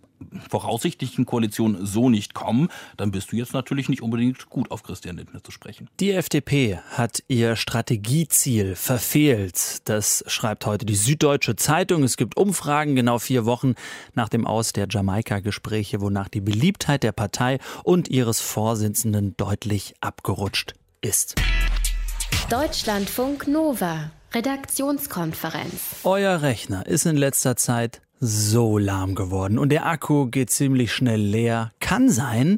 [0.50, 5.18] voraussichtlichen Koalition so nicht kommen, dann bist du jetzt natürlich nicht unbedingt gut auf Christian
[5.18, 5.90] Lindner zu sprechen.
[6.00, 9.88] Die FDP hat ihr Strategieziel verfehlt.
[9.90, 12.04] Das schreibt heute die Süddeutsche Zeitung.
[12.04, 13.76] Es gibt Umfragen genau vier Wochen
[14.14, 20.76] nach dem Aus der Jamaika-Gespräche, wonach die Beliebtheit der Partei und ihres Vorsitzenden deutlich abgerutscht
[21.06, 21.36] ist.
[22.50, 25.98] Deutschlandfunk Nova, Redaktionskonferenz.
[26.04, 31.22] Euer Rechner ist in letzter Zeit so lahm geworden und der Akku geht ziemlich schnell
[31.22, 31.72] leer.
[31.80, 32.58] Kann sein,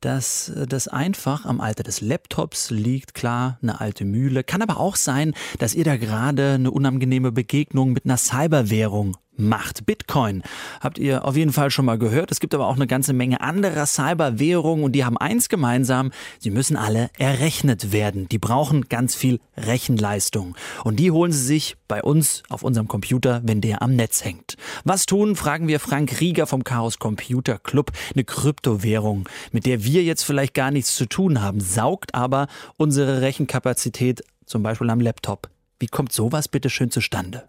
[0.00, 4.44] dass das einfach am Alter des Laptops liegt, klar, eine alte Mühle.
[4.44, 9.86] Kann aber auch sein, dass ihr da gerade eine unangenehme Begegnung mit einer Cyberwährung macht.
[9.86, 10.42] Bitcoin
[10.80, 12.30] habt ihr auf jeden Fall schon mal gehört.
[12.30, 16.50] Es gibt aber auch eine ganze Menge anderer Cyberwährungen und die haben eins gemeinsam, sie
[16.50, 18.28] müssen alle errechnet werden.
[18.28, 23.40] Die brauchen ganz viel Rechenleistung und die holen sie sich bei uns auf unserem Computer,
[23.44, 24.56] wenn der am Netz hängt.
[24.84, 30.02] Was tun, fragen wir Frank Rieger vom Chaos Computer Club, eine Kryptowährung, mit der wir
[30.02, 35.48] jetzt vielleicht gar nichts zu tun haben, saugt aber unsere Rechenkapazität zum Beispiel am Laptop.
[35.78, 37.48] Wie kommt sowas bitte schön zustande?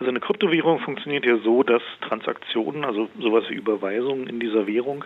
[0.00, 5.04] Also eine Kryptowährung funktioniert ja so, dass Transaktionen, also sowas wie Überweisungen in dieser Währung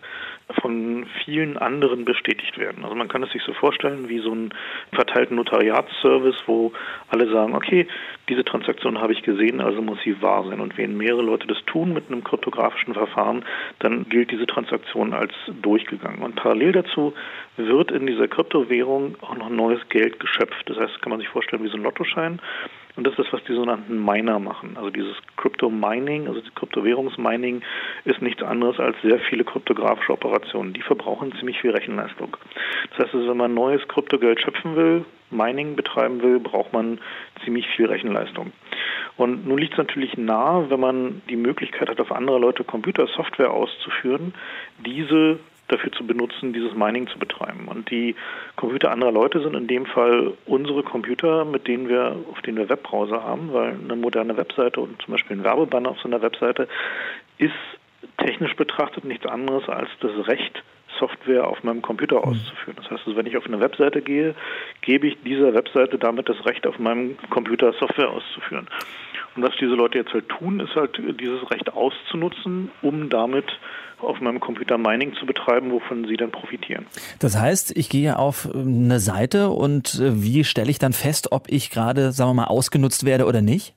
[0.61, 2.85] von vielen anderen bestätigt werden.
[2.85, 4.55] Also man kann es sich so vorstellen wie so einen
[4.93, 6.73] verteilten Notariatsservice, wo
[7.09, 7.89] alle sagen, okay,
[8.29, 10.61] diese Transaktion habe ich gesehen, also muss sie wahr sein.
[10.61, 13.45] Und wenn mehrere Leute das tun mit einem kryptografischen Verfahren,
[13.81, 16.23] dann gilt diese Transaktion als durchgegangen.
[16.23, 17.15] Und parallel dazu
[17.57, 20.63] wird in dieser Kryptowährung auch noch neues Geld geschöpft.
[20.67, 22.39] Das heißt, kann man sich vorstellen wie so ein Lottoschein.
[22.97, 24.77] Und das ist, was die sogenannten Miner machen.
[24.77, 27.63] Also dieses Crypto-Mining, also Kryptowährungsmining,
[28.05, 30.75] ist nichts anderes als sehr viele kryptografische Operationen.
[30.75, 32.37] Die verbrauchen ziemlich viel Rechenleistung.
[32.91, 37.01] Das heißt also, wenn man neues Kryptogeld schöpfen will, Mining betreiben will, braucht man
[37.45, 38.53] ziemlich viel Rechenleistung.
[39.17, 43.51] Und nun liegt es natürlich nahe, wenn man die Möglichkeit hat, auf andere Leute Computersoftware
[43.51, 44.35] auszuführen,
[44.85, 45.41] diese
[45.75, 47.69] dafür zu benutzen, dieses Mining zu betreiben.
[47.69, 48.15] Und die
[48.57, 52.69] Computer anderer Leute sind in dem Fall unsere Computer, mit denen wir, auf denen wir
[52.69, 56.69] Webbrowser haben, weil eine moderne Webseite und zum Beispiel ein Werbebanner auf so einer Webseite
[57.39, 57.53] ist
[58.19, 60.63] technisch betrachtet nichts anderes als das Recht,
[60.99, 62.25] Software auf meinem Computer mhm.
[62.25, 62.77] auszuführen.
[62.77, 64.35] Das heißt, also, wenn ich auf eine Webseite gehe,
[64.83, 68.69] gebe ich dieser Webseite damit das Recht, auf meinem Computer Software auszuführen.
[69.37, 73.47] Und was diese Leute jetzt halt tun, ist halt dieses Recht auszunutzen, um damit
[74.01, 76.87] auf meinem Computer Mining zu betreiben, wovon sie dann profitieren.
[77.21, 81.49] Das heißt, ich gehe auf eine Seite und äh, wie stelle ich dann fest, ob
[81.49, 83.75] ich gerade, sagen wir mal, ausgenutzt werde oder nicht?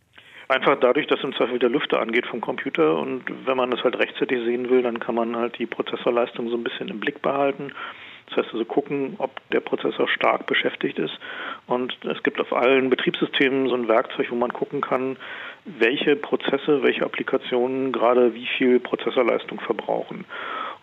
[0.50, 4.00] Einfach dadurch, dass im Zweifel der Lüfter angeht vom Computer und wenn man das halt
[4.00, 7.74] rechtzeitig sehen will, dann kann man halt die Prozessorleistung so ein bisschen im Blick behalten.
[8.28, 11.18] Das heißt also gucken, ob der Prozessor stark beschäftigt ist.
[11.66, 15.18] Und es gibt auf allen Betriebssystemen so ein Werkzeug, wo man gucken kann,
[15.66, 20.26] welche Prozesse, welche Applikationen gerade wie viel Prozessorleistung verbrauchen.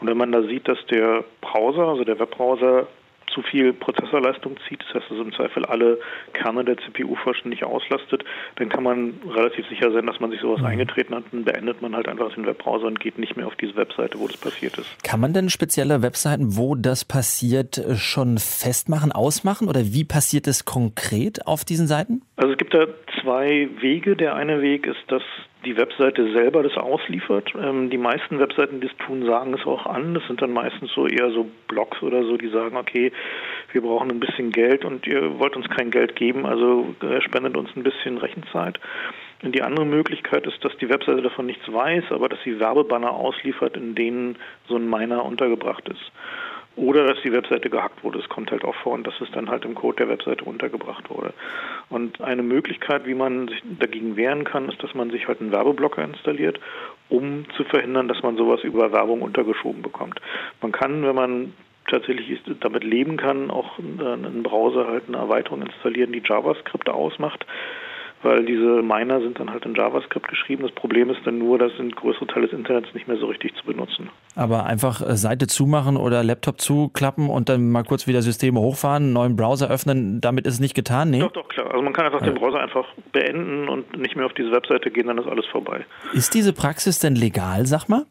[0.00, 2.86] Und wenn man da sieht, dass der Browser, also der Webbrowser,
[3.34, 5.98] zu viel Prozessorleistung zieht, das heißt also im Zweifel alle
[6.32, 8.24] Kerne der CPU vollständig auslastet,
[8.56, 10.66] dann kann man relativ sicher sein, dass man sich sowas mhm.
[10.66, 11.24] eingetreten hat.
[11.32, 14.28] Dann beendet man halt einfach den Webbrowser und geht nicht mehr auf diese Webseite, wo
[14.28, 15.02] das passiert ist.
[15.02, 20.64] Kann man denn spezielle Webseiten, wo das passiert, schon festmachen, ausmachen oder wie passiert es
[20.64, 22.22] konkret auf diesen Seiten?
[22.36, 22.86] Also es gibt da
[23.20, 24.16] zwei Wege.
[24.16, 25.22] Der eine Weg ist, dass
[25.64, 27.52] die Webseite selber das ausliefert.
[27.60, 30.14] Ähm, die meisten Webseiten, die es tun, sagen es auch an.
[30.14, 33.12] Das sind dann meistens so eher so Blogs oder so, die sagen, okay,
[33.72, 37.56] wir brauchen ein bisschen Geld und ihr wollt uns kein Geld geben, also äh, spendet
[37.56, 38.78] uns ein bisschen Rechenzeit.
[39.42, 43.10] Und die andere Möglichkeit ist, dass die Webseite davon nichts weiß, aber dass sie Werbebanner
[43.10, 44.36] ausliefert, in denen
[44.68, 46.12] so ein Miner untergebracht ist.
[46.76, 48.18] Oder dass die Webseite gehackt wurde.
[48.18, 51.08] Es kommt halt auch vor und dass es dann halt im Code der Webseite untergebracht
[51.08, 51.32] wurde.
[51.88, 55.52] Und eine Möglichkeit, wie man sich dagegen wehren kann, ist, dass man sich halt einen
[55.52, 56.58] Werbeblocker installiert,
[57.08, 60.20] um zu verhindern, dass man sowas über Werbung untergeschoben bekommt.
[60.60, 61.52] Man kann, wenn man
[61.88, 67.46] tatsächlich damit leben kann, auch einen Browser halt eine Erweiterung installieren, die JavaScript ausmacht
[68.24, 70.62] weil diese Miner sind dann halt in JavaScript geschrieben.
[70.62, 73.54] Das Problem ist dann nur, dass sind größere Teile des Internets nicht mehr so richtig
[73.56, 74.10] zu benutzen.
[74.34, 79.04] Aber einfach äh, Seite zumachen oder Laptop zuklappen und dann mal kurz wieder Systeme hochfahren,
[79.04, 81.20] einen neuen Browser öffnen, damit ist es nicht getan, nee?
[81.20, 81.70] Doch, doch, klar.
[81.70, 82.26] Also man kann einfach ja.
[82.26, 85.84] den Browser einfach beenden und nicht mehr auf diese Webseite gehen, dann ist alles vorbei.
[86.12, 88.06] Ist diese Praxis denn legal, sag mal?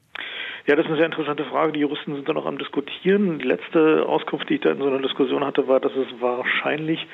[0.65, 1.73] Ja, das ist eine sehr interessante Frage.
[1.73, 3.37] Die Juristen sind da noch am Diskutieren.
[3.39, 7.05] Die letzte Auskunft, die ich da in so einer Diskussion hatte, war, dass es wahrscheinlich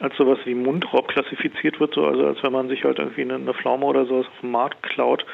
[0.00, 3.36] als sowas wie Mundraub klassifiziert wird, so also als wenn man sich halt irgendwie eine,
[3.36, 5.24] eine Pflaume oder sowas auf dem Markt klaut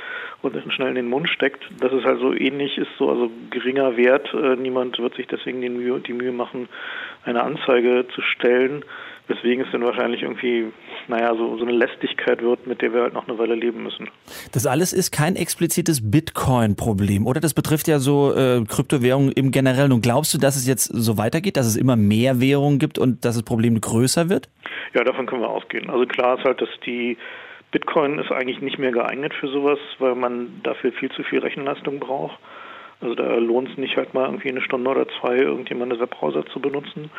[0.42, 1.64] und dann schnell in den Mund steckt.
[1.80, 4.32] Dass es halt so ähnlich ist, so also geringer Wert.
[4.32, 6.68] Äh, niemand wird sich deswegen die Mühe, die Mühe machen,
[7.24, 8.84] eine Anzeige zu stellen.
[9.28, 10.66] Weswegen es dann wahrscheinlich irgendwie,
[11.08, 14.08] naja, so, so eine Lästigkeit wird, mit der wir halt noch eine Weile leben müssen.
[14.52, 17.40] Das alles ist kein explizites Bitcoin-Problem, oder?
[17.40, 19.90] Das betrifft ja so äh, Kryptowährungen im Generellen.
[19.90, 23.24] Und glaubst du, dass es jetzt so weitergeht, dass es immer mehr Währungen gibt und
[23.24, 24.48] dass das Problem größer wird?
[24.94, 25.90] Ja, davon können wir ausgehen.
[25.90, 27.16] Also klar ist halt, dass die
[27.72, 31.98] Bitcoin ist eigentlich nicht mehr geeignet für sowas, weil man dafür viel zu viel Rechenleistung
[31.98, 32.38] braucht.
[33.00, 36.60] Also da lohnt es nicht halt mal irgendwie eine Stunde oder zwei irgendjemand Webbrowser zu
[36.60, 37.10] benutzen.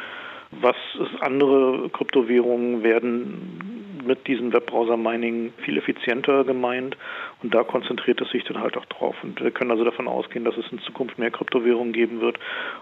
[0.51, 0.75] Was
[1.19, 3.77] andere Kryptowährungen werden
[4.07, 6.97] mit diesem Webbrowser-Mining viel effizienter gemeint
[7.43, 9.15] und da konzentriert es sich dann halt auch drauf.
[9.21, 12.39] Und wir können also davon ausgehen, dass es in Zukunft mehr Kryptowährungen geben wird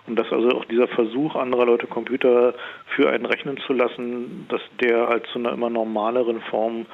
[0.07, 2.53] und dass also auch dieser Versuch anderer Leute Computer
[2.95, 6.86] für einen rechnen zu lassen, dass der halt zu einer immer normaleren Form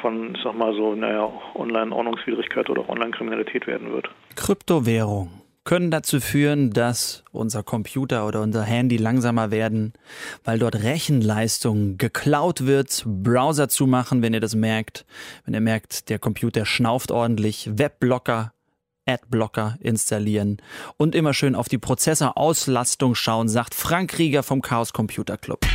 [0.00, 4.10] von, ich sag mal so, naja, Online-Ordnungswidrigkeit oder Online-Kriminalität werden wird.
[4.36, 9.92] Kryptowährung können dazu führen, dass unser Computer oder unser Handy langsamer werden,
[10.44, 15.06] weil dort Rechenleistung geklaut wird, Browser zumachen, wenn ihr das merkt,
[15.44, 18.52] wenn ihr merkt, der Computer schnauft ordentlich, Webblocker
[19.04, 20.58] Adblocker installieren
[20.96, 25.66] und immer schön auf die Prozessorauslastung schauen, sagt Frank Rieger vom Chaos Computer Club.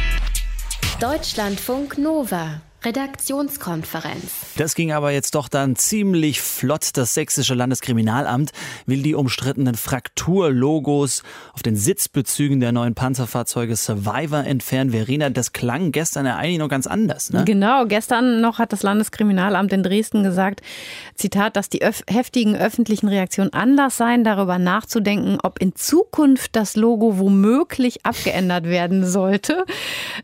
[1.01, 4.53] Deutschlandfunk Nova Redaktionskonferenz.
[4.55, 6.91] Das ging aber jetzt doch dann ziemlich flott.
[6.93, 8.51] Das sächsische Landeskriminalamt
[8.85, 11.23] will die umstrittenen Frakturlogos
[11.53, 14.91] auf den Sitzbezügen der neuen Panzerfahrzeuge Survivor entfernen.
[14.91, 17.31] Verena, das klang gestern ja eigentlich noch ganz anders.
[17.33, 17.45] Ne?
[17.45, 20.61] Genau, gestern noch hat das Landeskriminalamt in Dresden gesagt,
[21.15, 26.75] Zitat, dass die öf heftigen öffentlichen Reaktionen Anlass seien, darüber nachzudenken, ob in Zukunft das
[26.75, 29.65] Logo womöglich abgeändert werden sollte.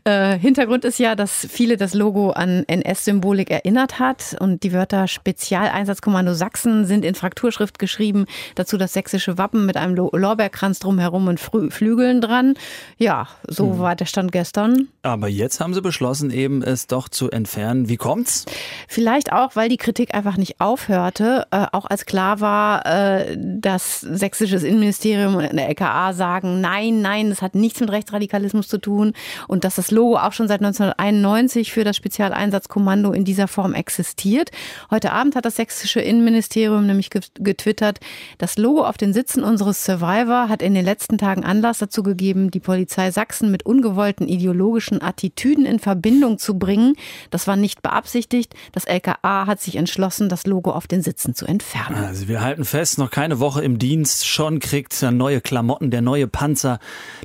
[0.04, 4.36] Äh, Hintergrund ist ja, dass viele das Logo an an NS-Symbolik erinnert hat.
[4.38, 8.26] Und die Wörter Spezialeinsatzkommando Sachsen sind in Frakturschrift geschrieben.
[8.54, 12.54] Dazu das sächsische Wappen mit einem Lorbeerkranz drumherum und Flügeln dran.
[12.98, 13.78] Ja, so hm.
[13.78, 14.88] war der Stand gestern.
[15.02, 17.88] Aber jetzt haben sie beschlossen, eben es doch zu entfernen.
[17.88, 18.44] Wie kommt's?
[18.88, 21.46] Vielleicht auch, weil die Kritik einfach nicht aufhörte.
[21.50, 27.30] Äh, auch als klar war, äh, dass sächsisches Innenministerium und der LKA sagen, nein, nein,
[27.30, 29.14] das hat nichts mit Rechtsradikalismus zu tun.
[29.48, 33.74] Und dass das Logo auch schon seit 1991 für das Spezial Spezialeinsatzkommando in dieser Form
[33.74, 34.50] existiert.
[34.90, 38.00] Heute Abend hat das sächsische Innenministerium nämlich getwittert,
[38.38, 42.50] das Logo auf den Sitzen unseres Survivor hat in den letzten Tagen Anlass dazu gegeben,
[42.50, 46.94] die Polizei Sachsen mit ungewollten ideologischen Attitüden in Verbindung zu bringen.
[47.30, 48.54] Das war nicht beabsichtigt.
[48.72, 51.96] Das LKA hat sich entschlossen, das Logo auf den Sitzen zu entfernen.
[51.96, 56.26] Also wir halten fest, noch keine Woche im Dienst, schon kriegt neue Klamotten, der neue
[56.26, 56.78] Panzer,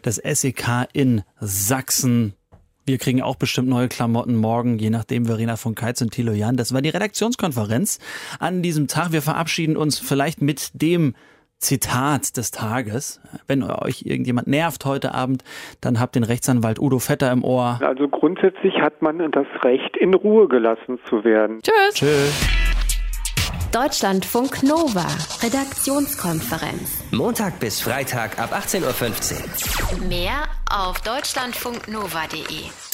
[0.03, 2.34] das SEK in Sachsen.
[2.90, 6.58] Wir kriegen auch bestimmt neue Klamotten morgen, je nachdem Verena von Keitz und Thilo Jan.
[6.58, 8.00] Das war die Redaktionskonferenz
[8.40, 9.12] an diesem Tag.
[9.12, 11.14] Wir verabschieden uns vielleicht mit dem
[11.60, 13.22] Zitat des Tages.
[13.46, 15.44] Wenn euch irgendjemand nervt heute Abend,
[15.82, 17.80] dann habt den Rechtsanwalt Udo Vetter im Ohr.
[17.80, 21.60] Also grundsätzlich hat man das Recht, in Ruhe gelassen zu werden.
[21.62, 21.94] Tschüss.
[21.94, 22.89] Tschüss.
[23.72, 25.05] Deutschlandfunk Nova,
[25.43, 26.89] Redaktionskonferenz.
[27.11, 30.07] Montag bis Freitag ab 18.15 Uhr.
[30.07, 32.89] Mehr auf deutschlandfunknova.de.